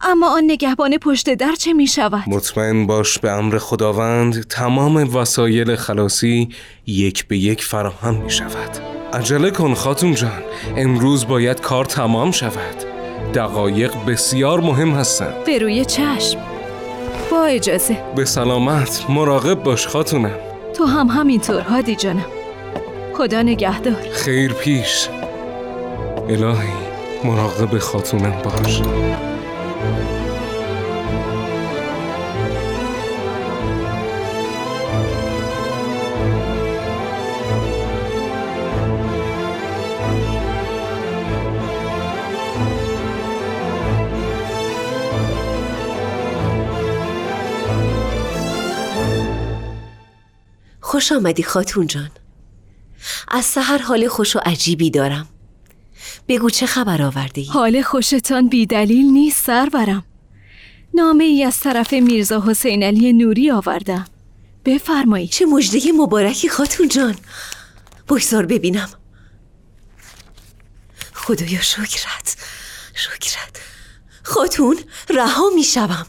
اما 0.00 0.28
آن 0.36 0.44
نگهبان 0.44 0.98
پشت 0.98 1.34
در 1.34 1.52
چه 1.52 1.72
می 1.72 1.86
شود؟ 1.86 2.22
مطمئن 2.26 2.86
باش 2.86 3.18
به 3.18 3.30
امر 3.30 3.58
خداوند 3.58 4.46
تمام 4.46 5.16
وسایل 5.16 5.76
خلاصی 5.76 6.48
یک 6.86 7.28
به 7.28 7.38
یک 7.38 7.64
فراهم 7.64 8.14
می 8.14 8.30
شود. 8.30 8.70
عجله 9.12 9.50
کن 9.50 9.74
خاتون 9.74 10.14
جان 10.14 10.42
امروز 10.76 11.26
باید 11.26 11.60
کار 11.60 11.84
تمام 11.84 12.30
شود. 12.30 12.84
دقایق 13.34 14.04
بسیار 14.06 14.60
مهم 14.60 14.90
هستند. 14.90 15.44
به 15.44 15.58
روی 15.58 15.84
چشم. 15.84 16.38
با 17.30 17.44
اجازه. 17.44 18.02
به 18.16 18.24
سلامت 18.24 19.04
مراقب 19.08 19.62
باش 19.62 19.86
خاتونم. 19.86 20.38
تو 20.76 20.84
هم 20.84 21.06
همینطور 21.06 21.60
هادی 21.60 21.96
جانم. 21.96 22.39
خدا 23.20 23.42
نگهدار. 23.42 24.10
خیر 24.12 24.52
پیش. 24.52 25.08
الهی 26.28 26.72
مراقب 27.24 27.78
خاتونم 27.78 28.42
باش. 28.42 28.82
خوش 50.80 51.12
آمدی 51.12 51.42
خاتون 51.42 51.86
جان. 51.86 52.10
از 53.30 53.44
سحر 53.44 53.78
حال 53.78 54.08
خوش 54.08 54.36
و 54.36 54.38
عجیبی 54.38 54.90
دارم. 54.90 55.28
بگو 56.28 56.50
چه 56.50 56.66
خبر 56.66 57.02
آورده 57.02 57.40
ای؟ 57.40 57.46
حال 57.46 57.82
خوشتان 57.82 58.48
بی 58.48 58.66
دلیل 58.66 59.06
نیست 59.06 59.44
سرورم. 59.46 60.04
نامه 60.94 61.24
ای 61.24 61.44
از 61.44 61.60
طرف 61.60 61.92
میرزا 61.92 62.44
حسین 62.46 62.82
علی 62.82 63.12
نوری 63.12 63.50
آوردم. 63.50 64.04
بفرمایید 64.64 65.30
چه 65.30 65.46
مجده 65.46 65.92
مبارکی 65.92 66.48
خاتون 66.48 66.88
جان. 66.88 67.16
بگذار 68.08 68.46
ببینم. 68.46 68.88
خدایا 71.14 71.60
شکرت 71.60 72.36
شکرت. 72.94 73.60
خاتون 74.22 74.76
رها 75.10 75.50
می 75.54 75.64
شوم 75.64 76.06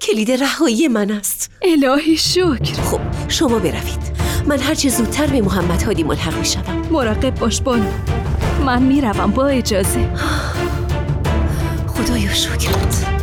کلید 0.00 0.30
رهایی 0.30 0.88
من 0.88 1.10
است. 1.10 1.50
الهی 1.62 2.16
شکر. 2.16 2.82
خب 2.82 3.00
شما 3.28 3.58
بروید. 3.58 4.17
من 4.48 4.58
هرچه 4.58 4.88
زودتر 4.88 5.26
به 5.26 5.40
محمد 5.40 5.82
هادی 5.82 6.02
ملحق 6.02 6.38
می 6.38 6.44
شوم 6.44 6.86
مراقب 6.90 7.34
باش 7.34 7.60
بانو. 7.60 7.90
من 8.66 8.82
می‌روم 8.82 9.30
با 9.30 9.46
اجازه. 9.46 10.08
خدایا 11.86 12.32
شکرت. 12.34 13.17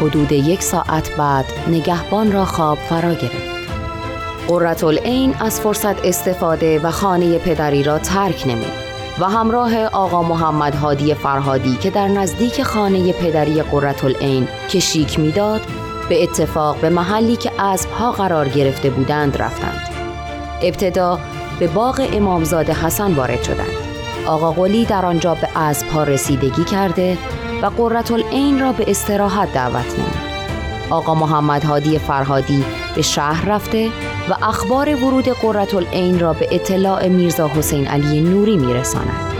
حدود 0.00 0.32
یک 0.32 0.62
ساعت 0.62 1.16
بعد 1.16 1.44
نگهبان 1.68 2.32
را 2.32 2.44
خواب 2.44 2.78
فرا 2.78 3.14
گرفت. 3.14 3.56
این 5.04 5.34
از 5.40 5.60
فرصت 5.60 6.04
استفاده 6.06 6.78
و 6.78 6.90
خانه 6.90 7.38
پدری 7.38 7.82
را 7.82 7.98
ترک 7.98 8.46
نمود 8.46 8.72
و 9.20 9.24
همراه 9.24 9.84
آقا 9.84 10.22
محمد 10.22 10.74
هادی 10.74 11.14
فرهادی 11.14 11.76
که 11.76 11.90
در 11.90 12.08
نزدیک 12.08 12.62
خانه 12.62 13.12
پدری 13.12 13.62
قررت 13.62 14.04
این 14.04 14.48
کشیک 14.70 15.20
می‌داد 15.20 15.60
به 16.08 16.22
اتفاق 16.22 16.76
به 16.76 16.90
محلی 16.90 17.36
که 17.36 17.62
اسبها 17.62 18.12
قرار 18.12 18.48
گرفته 18.48 18.90
بودند 18.90 19.36
رفتند. 19.42 19.88
ابتدا 20.62 21.18
به 21.58 21.66
باغ 21.66 22.08
امامزاده 22.12 22.72
حسن 22.72 23.14
وارد 23.14 23.42
شدند. 23.42 23.76
آقا 24.26 24.52
قلی 24.52 24.84
در 24.84 25.06
آنجا 25.06 25.34
به 25.34 25.48
اسبها 25.56 26.04
رسیدگی 26.04 26.64
کرده 26.64 27.18
و 27.62 27.66
قررت 27.66 28.10
این 28.10 28.60
را 28.60 28.72
به 28.72 28.90
استراحت 28.90 29.52
دعوت 29.52 29.98
نمود. 29.98 30.26
آقا 30.90 31.14
محمد 31.14 31.64
هادی 31.64 31.98
فرهادی 31.98 32.64
به 32.94 33.02
شهر 33.02 33.48
رفته 33.48 33.88
و 34.30 34.44
اخبار 34.46 35.04
ورود 35.04 35.28
قررت 35.28 35.74
این 35.74 36.18
را 36.18 36.32
به 36.32 36.48
اطلاع 36.50 37.08
میرزا 37.08 37.48
حسین 37.48 37.86
علی 37.86 38.20
نوری 38.20 38.56
میرساند. 38.56 39.32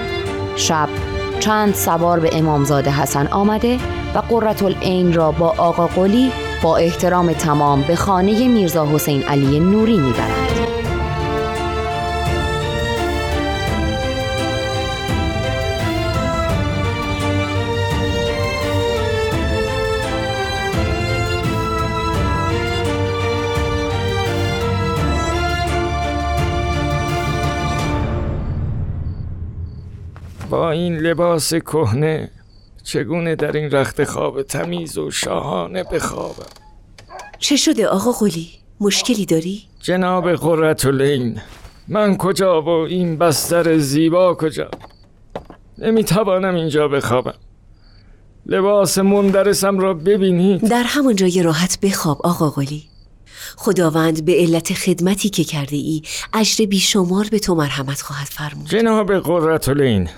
شب 0.56 0.88
چند 1.40 1.74
سوار 1.74 2.20
به 2.20 2.38
امامزاده 2.38 2.90
حسن 2.90 3.26
آمده 3.26 3.78
و 4.14 4.18
قررت 4.18 4.62
این 4.62 5.12
را 5.12 5.30
با 5.30 5.54
آقا 5.58 5.86
قلی 5.86 6.32
با 6.62 6.76
احترام 6.76 7.32
تمام 7.32 7.82
به 7.82 7.96
خانه 7.96 8.48
میرزا 8.48 8.86
حسین 8.86 9.22
علی 9.22 9.60
نوری 9.60 9.98
می‌برند. 9.98 10.55
با 30.56 30.70
این 30.70 30.96
لباس 30.96 31.54
کهنه 31.54 32.30
چگونه 32.82 33.36
در 33.36 33.52
این 33.52 33.70
رخت 33.70 34.04
خواب 34.04 34.42
تمیز 34.42 34.98
و 34.98 35.10
شاهانه 35.10 35.84
بخوابم؟ 35.84 36.46
چه 37.38 37.56
شده 37.56 37.86
آقا 37.86 38.12
قلی؟ 38.12 38.48
مشکلی 38.80 39.26
داری؟ 39.26 39.62
جناب 39.80 40.32
قرتالعین 40.32 41.40
من 41.88 42.16
کجا 42.16 42.62
و 42.62 42.68
این 42.68 43.18
بستر 43.18 43.78
زیبا 43.78 44.34
کجا؟ 44.34 44.70
نمی‌توانم 45.78 46.54
اینجا 46.54 46.88
بخوابم. 46.88 47.34
لباس 48.46 48.98
مندرسم 48.98 49.78
را 49.78 49.94
ببینید. 49.94 50.70
در 50.70 50.84
همون 50.86 51.16
جای 51.16 51.42
راحت 51.42 51.80
بخواب 51.80 52.26
آقا 52.26 52.50
قلی. 52.50 52.84
خداوند 53.56 54.24
به 54.24 54.34
علت 54.34 54.74
خدمتی 54.74 55.28
که 55.28 55.44
کرده 55.44 55.76
ای 55.76 56.02
اجر 56.34 56.64
بیشمار 56.66 57.26
به 57.30 57.38
تو 57.38 57.54
مرحمت 57.54 58.00
خواهد 58.00 58.26
فرمود. 58.26 58.68
جناب 58.68 59.18
قرتالعین 59.18 60.08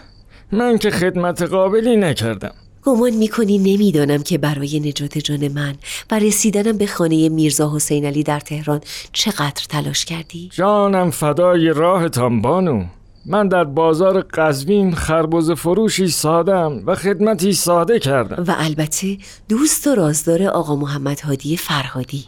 من 0.53 0.79
که 0.79 0.91
خدمت 0.91 1.43
قابلی 1.43 1.97
نکردم. 1.97 2.55
گمان 2.83 3.11
می‌کنی 3.11 3.59
نمی‌دانم 3.59 4.23
که 4.23 4.39
برای 4.39 4.81
نجات 4.81 5.19
جان 5.19 5.49
من 5.49 5.75
و 6.11 6.19
رسیدنم 6.19 6.79
به 6.79 6.87
خانه 6.87 7.29
میرزا 7.29 7.75
حسین 7.75 8.07
علی 8.07 8.23
در 8.23 8.41
تهران 8.41 8.81
چقدر 9.13 9.67
تلاش 9.69 10.05
کردی؟ 10.05 10.49
جانم 10.53 11.11
فدای 11.11 11.69
راهتان 11.69 12.43
بانو 12.43 12.85
من 13.27 13.49
در 13.49 13.65
بازار 13.65 14.21
قزوین 14.21 14.95
خربز 14.95 15.51
فروشی 15.51 16.09
سادم 16.09 16.83
و 16.87 16.95
خدمتی 16.95 17.53
ساده 17.53 17.99
کردم. 17.99 18.45
و 18.47 18.55
البته 18.59 19.19
دوست 19.49 19.87
و 19.87 19.95
رازدار 19.95 20.43
آقا 20.43 20.77
محمد 20.77 21.21
هادی 21.21 21.57
فرهادی. 21.57 22.25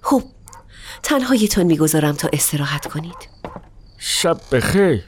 خب 0.00 0.22
تنهایتان 1.02 1.66
می‌گذارم 1.66 2.12
تا 2.12 2.28
استراحت 2.32 2.86
کنید. 2.86 3.28
شب 3.98 4.36
بخیر. 4.52 5.04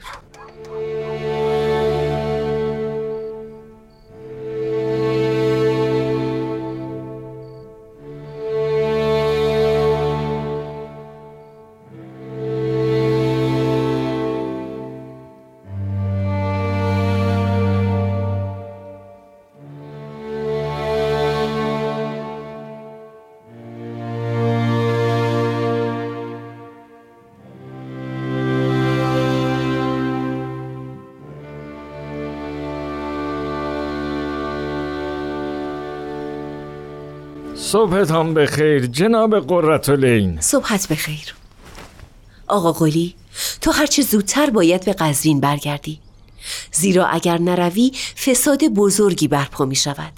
صبحتان 37.67 38.33
بخیر 38.33 38.85
جناب 38.85 39.39
قرتالعین 39.39 40.41
صبحت 40.41 40.87
بخیر. 40.87 41.35
آقا 42.47 42.71
قلی 42.71 43.15
تو 43.61 43.71
هرچه 43.71 44.01
زودتر 44.01 44.49
باید 44.49 44.85
به 44.85 44.93
قزوین 44.93 45.39
برگردی. 45.39 45.99
زیرا 46.71 47.05
اگر 47.05 47.37
نروی 47.37 47.91
فساد 48.25 48.63
بزرگی 48.63 49.27
برپا 49.27 49.65
می 49.65 49.75
شود. 49.75 50.13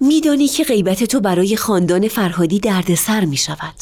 میدانی 0.00 0.48
که 0.48 0.64
غیبت 0.64 1.04
تو 1.04 1.20
برای 1.20 1.56
خاندان 1.56 2.08
فرهادی 2.08 2.60
دردسر 2.60 3.24
می 3.24 3.36
شود. 3.36 3.74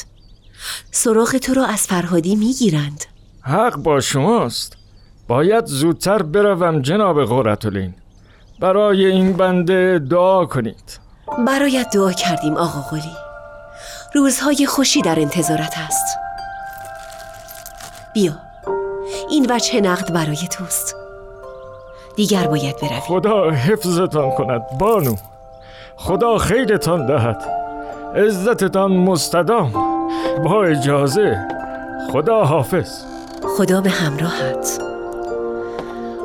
سراغ 0.91 1.37
تو 1.37 1.55
را 1.55 1.67
از 1.67 1.87
فرهادی 1.87 2.37
می 2.37 2.53
گیرند. 2.53 3.05
حق 3.41 3.77
با 3.77 4.01
شماست. 4.01 4.77
باید 5.29 5.67
زودتر 5.67 6.23
بروم 6.23 6.83
جناب 6.83 7.25
قرتالعین 7.25 7.95
برای 8.61 9.07
این 9.07 9.33
بنده 9.33 9.99
دعا 10.11 10.47
کنید. 10.47 11.04
برایت 11.47 11.91
دعا 11.95 12.13
کردیم 12.13 12.57
آقا 12.57 12.81
قلی. 12.81 13.17
روزهای 14.15 14.67
خوشی 14.67 15.03
در 15.03 15.21
انتظارت 15.21 15.75
است. 15.79 16.19
بیا. 18.13 18.33
این 19.31 19.47
وجه 19.51 19.81
نقد 19.81 20.13
برای 20.13 20.49
توست. 20.51 20.97
دیگر 22.17 22.47
باید 22.47 22.77
بروی 22.77 23.01
خدا 23.01 23.51
حفظتان 23.51 24.31
کند 24.31 24.63
بانو. 24.79 25.17
خدا 25.97 26.39
خیرتان 26.39 27.07
دهد. 27.07 27.43
عزتتان 28.17 28.93
مستدام. 28.93 29.73
با 30.45 30.65
اجازه 30.65 31.49
خدا 32.13 32.45
حافظ. 32.45 33.05
خدا 33.57 33.81
به 33.81 33.91
همراهت. 33.91 34.81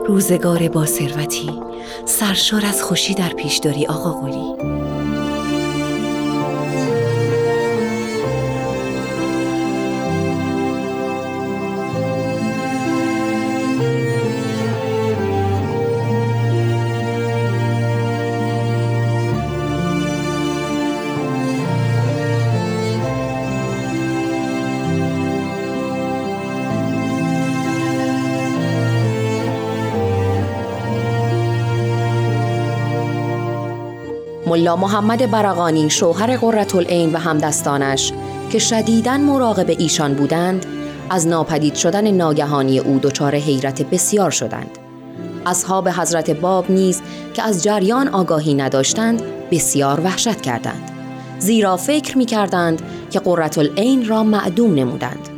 روزگار 0.08 0.70
با 0.70 0.86
ثروتی 0.86 1.62
سرشار 2.06 2.66
از 2.66 2.84
خوشی 2.84 3.14
در 3.14 3.30
پیش 3.30 3.58
داری 3.58 3.88
آقا 3.88 4.12
قلی. 4.12 4.89
محمد 34.76 35.32
برقانی 35.32 35.90
شوهر 35.90 36.38
قرتالعین 36.38 37.14
و 37.14 37.18
همدستانش 37.18 38.14
که 38.50 38.60
شدیداً 38.60 39.18
مراقب 39.18 39.70
ایشان 39.70 40.14
بودند 40.14 40.66
از 41.10 41.28
ناپدید 41.28 41.76
شدن 41.76 42.12
ناگهانی 42.12 42.80
او 42.80 43.00
دچار 43.04 43.36
حیرت 43.36 43.82
بسیار 43.82 44.32
شدند. 44.32 44.78
اصحاب 45.46 45.90
حضرت 45.90 46.32
باب 46.32 46.72
نیز 46.72 47.02
که 47.34 47.44
از 47.44 47.64
جریان 47.64 48.08
آگاهی 48.08 48.54
نداشتند 48.54 49.22
بسیار 49.52 50.00
وحشت 50.00 50.42
کردند. 50.42 50.92
زیرا 51.40 51.78
فکر 51.78 52.18
می 52.18 52.26
کردند 52.26 52.82
که 53.12 53.20
قرتالعین 53.20 54.08
را 54.08 54.24
معدوم 54.24 54.74
نمودند. 54.74 55.30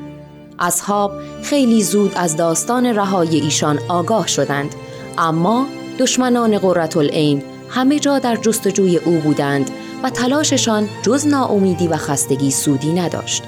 اصحاب 0.60 1.12
خیلی 1.44 1.84
زود 1.84 2.14
از 2.16 2.36
داستان 2.36 2.86
رهایی 2.86 3.40
ایشان 3.40 3.80
آگاه 3.88 4.28
شدند 4.28 4.76
اما 5.18 5.66
دشمنان 6.00 6.58
قرتالعین 6.58 7.44
همه 7.74 8.00
جا 8.00 8.20
در 8.20 8.36
جستجوی 8.36 8.98
او 8.98 9.20
بودند 9.20 9.72
و 10.04 10.10
تلاششان 10.10 10.90
جز 11.02 11.28
ناامیدی 11.28 11.88
و 11.88 11.98
خستگی 11.98 12.52
سودی 12.52 12.94
نداشت. 12.94 13.44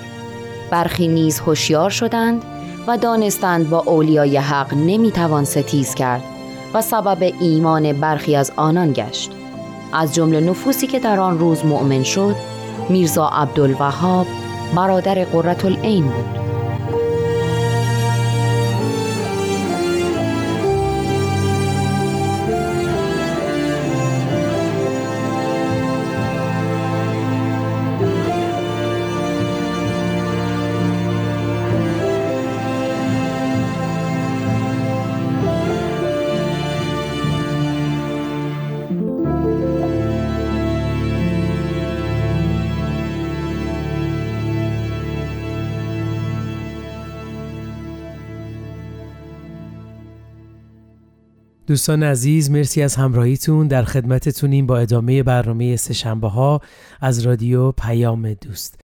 برخی 0.69 1.07
نیز 1.07 1.39
هوشیار 1.39 1.89
شدند 1.89 2.43
و 2.88 2.97
دانستند 2.97 3.69
با 3.69 3.80
اولیای 3.80 4.38
حق 4.38 4.74
نمی‌توان 4.74 5.45
ستیز 5.45 5.95
کرد 5.95 6.24
و 6.74 6.82
سبب 6.82 7.34
ایمان 7.39 7.93
برخی 7.93 8.36
از 8.36 8.51
آنان 8.55 8.93
گشت. 8.93 9.32
از 9.93 10.15
جمله 10.15 10.39
نفوسی 10.39 10.88
که 10.88 10.99
در 10.99 11.19
آن 11.19 11.39
روز 11.39 11.65
مؤمن 11.65 12.03
شد، 12.03 12.36
میرزا 12.89 13.28
عبدالوهاب 13.28 14.28
برادر 14.76 15.26
قرتالعین 15.26 16.03
بود. 16.03 16.43
دوستان 51.74 52.03
عزیز 52.03 52.51
مرسی 52.51 52.82
از 52.82 52.95
همراهیتون. 52.95 53.67
در 53.67 53.84
خدمتتونیم 53.84 54.65
با 54.65 54.78
ادامه 54.78 55.24
برنامه 55.24 55.76
سهشنبه 55.76 56.28
ها 56.28 56.61
از 57.01 57.19
رادیو 57.19 57.71
پیام 57.71 58.34
دوست. 58.34 58.82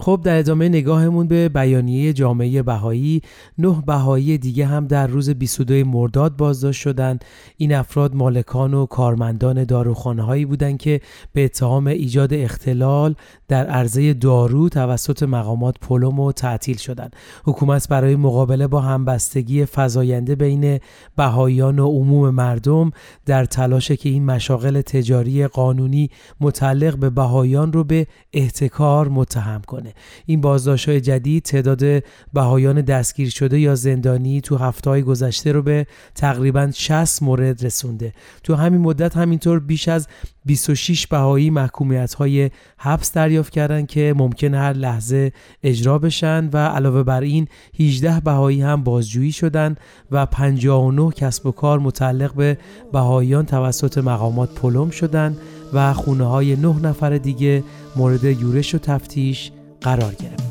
خب 0.00 0.20
در 0.24 0.38
ادامه 0.38 0.68
نگاهمون 0.68 1.28
به 1.28 1.48
بیانیه 1.48 2.12
جامعه 2.12 2.62
بهایی 2.62 3.22
نه 3.58 3.82
بهایی 3.86 4.38
دیگه 4.38 4.66
هم 4.66 4.86
در 4.86 5.06
روز 5.06 5.30
22 5.30 5.84
مرداد 5.84 6.36
بازداشت 6.36 6.80
شدند 6.80 7.24
این 7.56 7.74
افراد 7.74 8.14
مالکان 8.14 8.74
و 8.74 8.86
کارمندان 8.86 9.64
داروخانه 9.64 10.22
هایی 10.22 10.44
بودند 10.44 10.78
که 10.78 11.00
به 11.32 11.44
اتهام 11.44 11.86
ایجاد 11.86 12.34
اختلال 12.34 13.14
در 13.48 13.66
عرضه 13.66 14.14
دارو 14.14 14.68
توسط 14.68 15.22
مقامات 15.22 15.74
پلم 15.80 16.20
و 16.20 16.32
تعطیل 16.32 16.76
شدند 16.76 17.16
حکومت 17.44 17.88
برای 17.88 18.16
مقابله 18.16 18.66
با 18.66 18.80
همبستگی 18.80 19.64
فزاینده 19.64 20.34
بین 20.34 20.80
بهاییان 21.16 21.78
و 21.78 21.86
عموم 21.86 22.30
مردم 22.30 22.90
در 23.26 23.44
تلاش 23.44 23.92
که 23.92 24.08
این 24.08 24.24
مشاغل 24.24 24.80
تجاری 24.80 25.46
قانونی 25.46 26.10
متعلق 26.40 26.96
به 26.96 27.10
بهاییان 27.10 27.72
رو 27.72 27.84
به 27.84 28.06
احتکار 28.32 29.08
متهم 29.08 29.62
کنه. 29.66 29.94
این 30.26 30.40
بازداشت 30.40 30.88
های 30.88 31.00
جدید 31.00 31.42
تعداد 31.42 32.04
بهایان 32.32 32.80
دستگیر 32.80 33.30
شده 33.30 33.60
یا 33.60 33.74
زندانی 33.74 34.40
تو 34.40 34.56
هفته 34.56 34.90
های 34.90 35.02
گذشته 35.02 35.52
رو 35.52 35.62
به 35.62 35.86
تقریبا 36.14 36.70
60 36.74 37.22
مورد 37.22 37.64
رسونده. 37.64 38.12
تو 38.42 38.54
همین 38.54 38.80
مدت 38.80 39.16
همینطور 39.16 39.60
بیش 39.60 39.88
از 39.88 40.08
26 40.48 41.06
بهایی 41.06 41.50
محکومیت 41.50 42.14
های 42.14 42.50
حبس 42.78 43.12
دریافت 43.12 43.52
کردن 43.52 43.86
که 43.86 44.14
ممکن 44.16 44.54
هر 44.54 44.72
لحظه 44.72 45.32
اجرا 45.62 45.98
بشن 45.98 46.50
و 46.52 46.56
علاوه 46.56 47.02
بر 47.02 47.20
این 47.20 47.48
18 47.80 48.20
بهایی 48.20 48.62
هم 48.62 48.84
بازجویی 48.84 49.32
شدن 49.32 49.76
و 50.10 50.26
59 50.26 51.12
کسب 51.12 51.46
و 51.46 51.50
کار 51.50 51.78
متعلق 51.78 52.34
به 52.34 52.58
بهاییان 52.92 53.46
توسط 53.46 53.98
مقامات 53.98 54.54
پلم 54.54 54.90
شدن 54.90 55.36
و 55.72 55.92
خونه 55.92 56.24
های 56.24 56.56
9 56.56 56.76
نفر 56.82 57.18
دیگه 57.18 57.64
مورد 57.96 58.24
یورش 58.24 58.74
و 58.74 58.78
تفتیش 58.78 59.50
قرار 59.80 60.14
گرفت. 60.14 60.48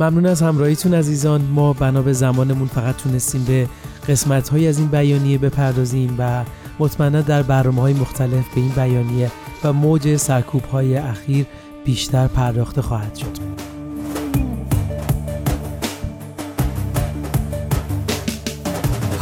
ممنون 0.00 0.26
از 0.26 0.42
همراهیتون 0.42 0.94
عزیزان 0.94 1.42
ما 1.42 1.72
بنا 1.72 2.02
به 2.02 2.12
زمانمون 2.12 2.68
فقط 2.68 2.96
تونستیم 2.96 3.44
به 3.44 3.68
قسمت 4.08 4.48
های 4.48 4.68
از 4.68 4.78
این 4.78 4.88
بیانیه 4.88 5.38
بپردازیم 5.38 6.14
و 6.18 6.44
مطمئنا 6.78 7.20
در 7.20 7.42
برنامه 7.42 7.80
های 7.80 7.92
مختلف 7.92 8.54
به 8.54 8.60
این 8.60 8.68
بیانیه 8.68 9.30
و 9.64 9.72
موج 9.72 10.16
سرکوب 10.16 10.64
های 10.64 10.96
اخیر 10.96 11.46
بیشتر 11.84 12.26
پرداخته 12.26 12.82
خواهد 12.82 13.14
شد 13.14 13.49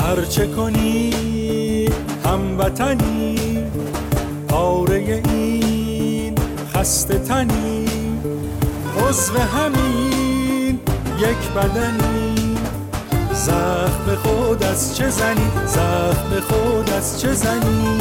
هرچه 0.09 0.46
کنی 0.46 1.88
هموطنی 2.24 3.59
پاره 4.48 5.22
این 5.30 6.34
خسته 6.74 7.18
تنی 7.18 7.86
عضو 8.98 9.38
همین 9.38 10.80
یک 11.18 11.52
بدنی. 11.56 12.56
زخم 13.32 14.14
خود 14.22 14.62
از 14.62 14.96
چه 14.96 15.11
زنی؟ 15.11 15.50
زخم 15.66 16.40
خود 16.40 16.90
از 16.90 17.20
چه 17.20 17.32
زنی؟ 17.32 18.00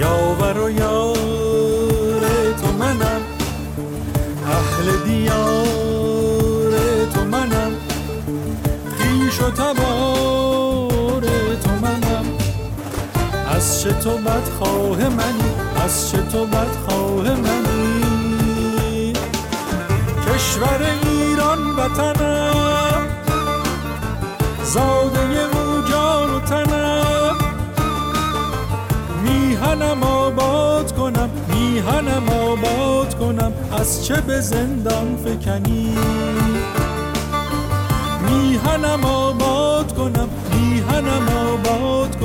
یاور 0.00 0.58
و 0.58 0.70
یار 0.70 2.20
تو 2.60 2.72
منم 2.78 3.20
اهل 4.46 5.04
دیار. 5.04 5.85
خیش 9.36 9.44
و 9.44 9.50
تبار 9.50 11.22
تو 11.64 11.70
منم. 11.82 12.24
از 13.56 13.82
چه 13.82 13.92
تو 13.92 14.10
بدخواه 14.16 15.08
منی؟ 15.08 15.50
از 15.84 16.10
چه 16.10 16.18
تو 16.18 16.46
بدخواه 16.46 17.30
منی؟ 17.34 19.12
کشور 20.26 20.80
ایران 21.02 21.58
وطنم. 21.76 23.06
زاده 24.64 25.56
او 25.56 25.82
جان 25.90 26.34
و 26.34 26.40
تنم. 26.40 27.36
میهنم 29.24 30.02
آباد 30.02 30.96
کنم 30.96 31.30
میهنم 31.48 32.28
آباد 32.28 33.18
کنم. 33.18 33.52
از 33.80 34.06
چه 34.06 34.20
به 34.20 34.40
زندان 34.40 35.16
فکنی؟ 35.16 35.96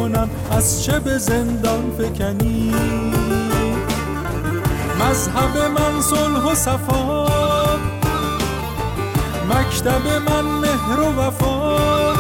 کنم 0.02 0.30
از 0.52 0.84
چه 0.84 1.00
به 1.00 1.18
زندان 1.18 1.92
فکنی؟ 1.98 2.74
مذهب 5.00 5.58
من 5.58 6.02
صلح 6.02 6.52
و 6.52 6.56
صفا 6.56 7.26
مکتب 9.50 10.08
من 10.30 10.46
مهر 10.46 11.00
و 11.00 11.20
وفا. 11.20 12.14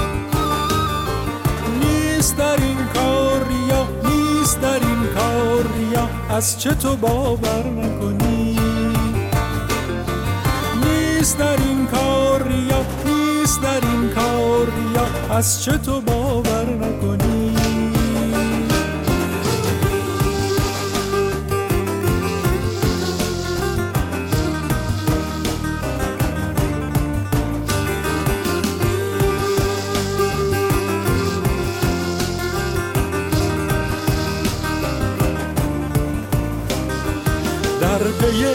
نیست 1.79 2.37
در 2.37 2.55
این 2.61 2.77
کار 2.93 3.47
ریا 3.47 3.87
نیست 4.03 4.61
در 4.61 4.73
این 4.73 5.07
کار 5.15 5.63
ریا 5.77 6.09
از 6.37 6.59
چه 6.59 6.73
تو 6.73 6.95
باور 6.95 7.63
نکنی؟ 7.63 8.59
نیست 10.83 11.37
در 11.37 11.57
این 11.57 11.87
کار 11.87 12.43
ریا 12.43 12.85
نیست 13.05 13.61
در 13.61 13.81
این 13.91 14.09
کار 14.09 14.65
ریا 14.65 15.37
از 15.37 15.63
چه 15.63 15.77
تو 15.77 16.01
باور 16.01 16.65
نکنی؟ 16.65 17.30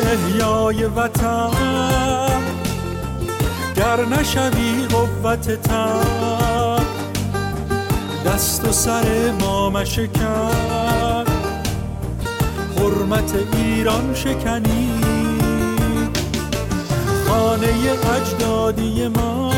احیای 0.07 0.85
وطن. 0.85 1.51
گر 3.77 4.05
نشوی 4.05 4.87
قوت 4.87 5.63
تن. 5.63 6.87
دست 8.27 8.69
و 8.69 8.73
سر 8.73 9.33
ما 9.41 9.71
مشکن. 9.71 11.25
حرمت 12.79 13.35
ایران 13.53 14.15
شکنی. 14.15 14.91
خانه 17.29 17.75
اجدادی 18.17 19.09
ما. 19.09 19.53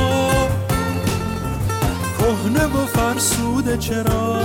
کهنه 2.18 2.64
و 2.66 2.86
فرسوده 2.86 3.76
چرا؟ 3.76 4.42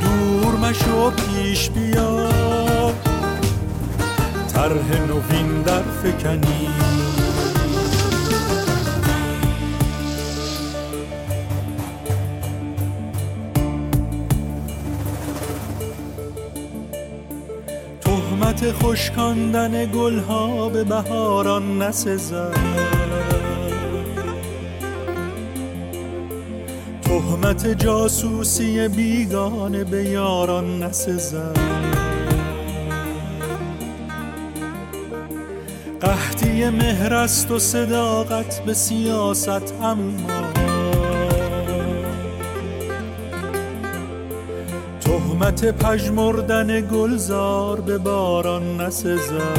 دور 0.00 0.54
مشو 0.54 1.10
پیش 1.10 1.70
بیا 1.70 2.43
طرح 4.54 5.00
نوین 5.08 5.62
در 5.62 5.82
فکنی. 5.82 6.68
تهمت 18.00 18.72
خشکاندن 18.72 19.86
گلها 19.86 20.68
به 20.68 20.84
بهاران 20.84 21.82
نسزد. 21.82 22.58
تهمت 27.02 27.66
جاسوسی 27.66 28.88
بیگانه 28.88 29.84
به 29.84 30.04
یاران 30.04 30.82
نسزد. 30.82 31.93
قحطی 36.54 36.70
مهر 36.70 37.14
است 37.14 37.50
و 37.50 37.58
صداقت 37.58 38.60
به 38.66 38.74
سیاست 38.74 39.74
اما 39.82 40.52
تهمت 45.00 45.64
پژمردن 45.64 46.80
گلزار 46.80 47.80
به 47.80 47.98
باران 47.98 48.80
نسزد. 48.80 49.58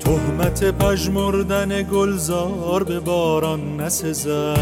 تهمت 0.00 0.64
پژمردن 0.64 1.82
گلزار 1.82 2.84
به 2.84 3.00
باران 3.00 3.80
نسزد. 3.80 4.58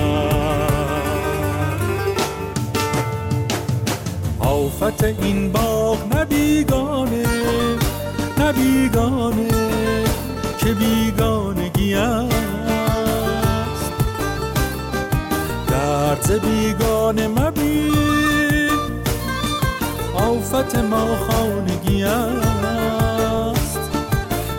آفت 4.40 5.04
این 5.04 5.52
باغ 5.52 6.16
نبیگانه 6.16 7.81
نبیگانه 8.52 9.48
که 10.58 10.72
بیگانگی 10.74 11.94
است. 11.94 12.32
درد 15.68 16.46
بیگانه 16.46 17.28
مبین 17.28 18.70
آفت 20.14 20.78
ما 20.78 21.06
خانگی 21.30 22.04
است. 22.04 23.78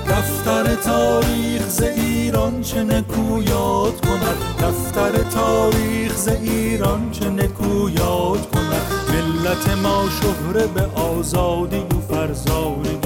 دفتر 0.09 0.75
تاریخ 0.75 1.69
ز 1.69 1.81
ایران 1.81 2.61
چه 2.61 2.83
نکو 2.83 3.43
یاد 3.43 4.05
کند. 4.05 4.37
دفتر 4.59 5.23
تاریخ 5.23 6.15
ز 6.15 6.27
ایران 6.27 7.11
چه 7.11 7.29
نکو 7.29 7.89
یاد 7.89 8.51
کند. 8.51 8.81
ملت 9.09 9.77
ما 9.83 10.03
شهره 10.21 10.67
به 10.67 11.01
آزادی 11.01 11.79
و 11.79 12.13
فرزانگی 12.13 13.02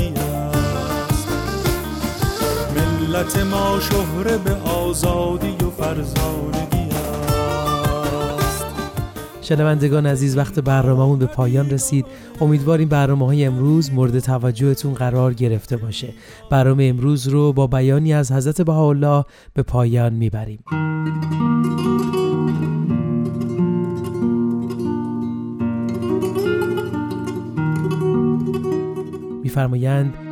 ملت 3.17 3.37
ما 3.37 3.79
شهره 3.79 4.37
به 4.37 4.53
آزادی 4.55 5.55
و 5.65 5.69
فرزانگی 5.69 6.87
شنوندگان 9.41 10.05
عزیز 10.05 10.37
وقت 10.37 10.59
برنامهمون 10.59 11.19
به 11.19 11.25
پایان 11.25 11.69
رسید. 11.69 12.05
امیدواریم 12.41 12.89
برنامه 12.89 13.25
های 13.25 13.45
امروز 13.45 13.93
مورد 13.93 14.19
توجهتون 14.19 14.93
قرار 14.93 15.33
گرفته 15.33 15.77
باشه. 15.77 16.13
برنامه 16.49 16.83
امروز 16.83 17.27
رو 17.27 17.53
با 17.53 17.67
بیانی 17.67 18.13
از 18.13 18.31
حضرت 18.31 18.61
بهاءالله 18.61 19.25
به 19.53 19.63
پایان 19.63 20.13
می‌بریم. 20.13 20.59
میفرمایند 29.43 30.26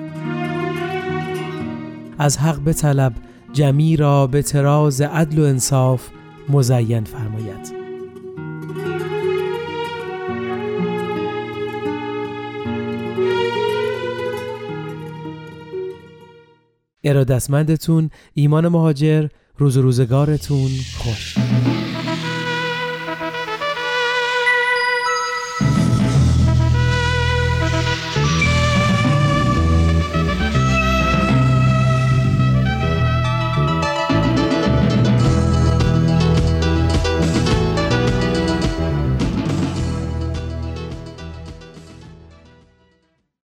از 2.18 2.38
حق 2.38 2.60
به 2.60 2.74
طلب 2.74 3.14
جمی 3.54 3.98
را 3.98 4.28
به 4.28 4.42
تراز 4.42 5.02
عدل 5.02 5.40
و 5.40 5.44
انصاف 5.44 6.10
مزین 6.50 7.04
فرماید. 7.04 7.76
ارادتمندتون 17.04 18.10
ایمان 18.34 18.68
مهاجر 18.68 19.28
روز 19.58 19.78
روزگارتون 19.78 20.70
خوش. 20.98 21.36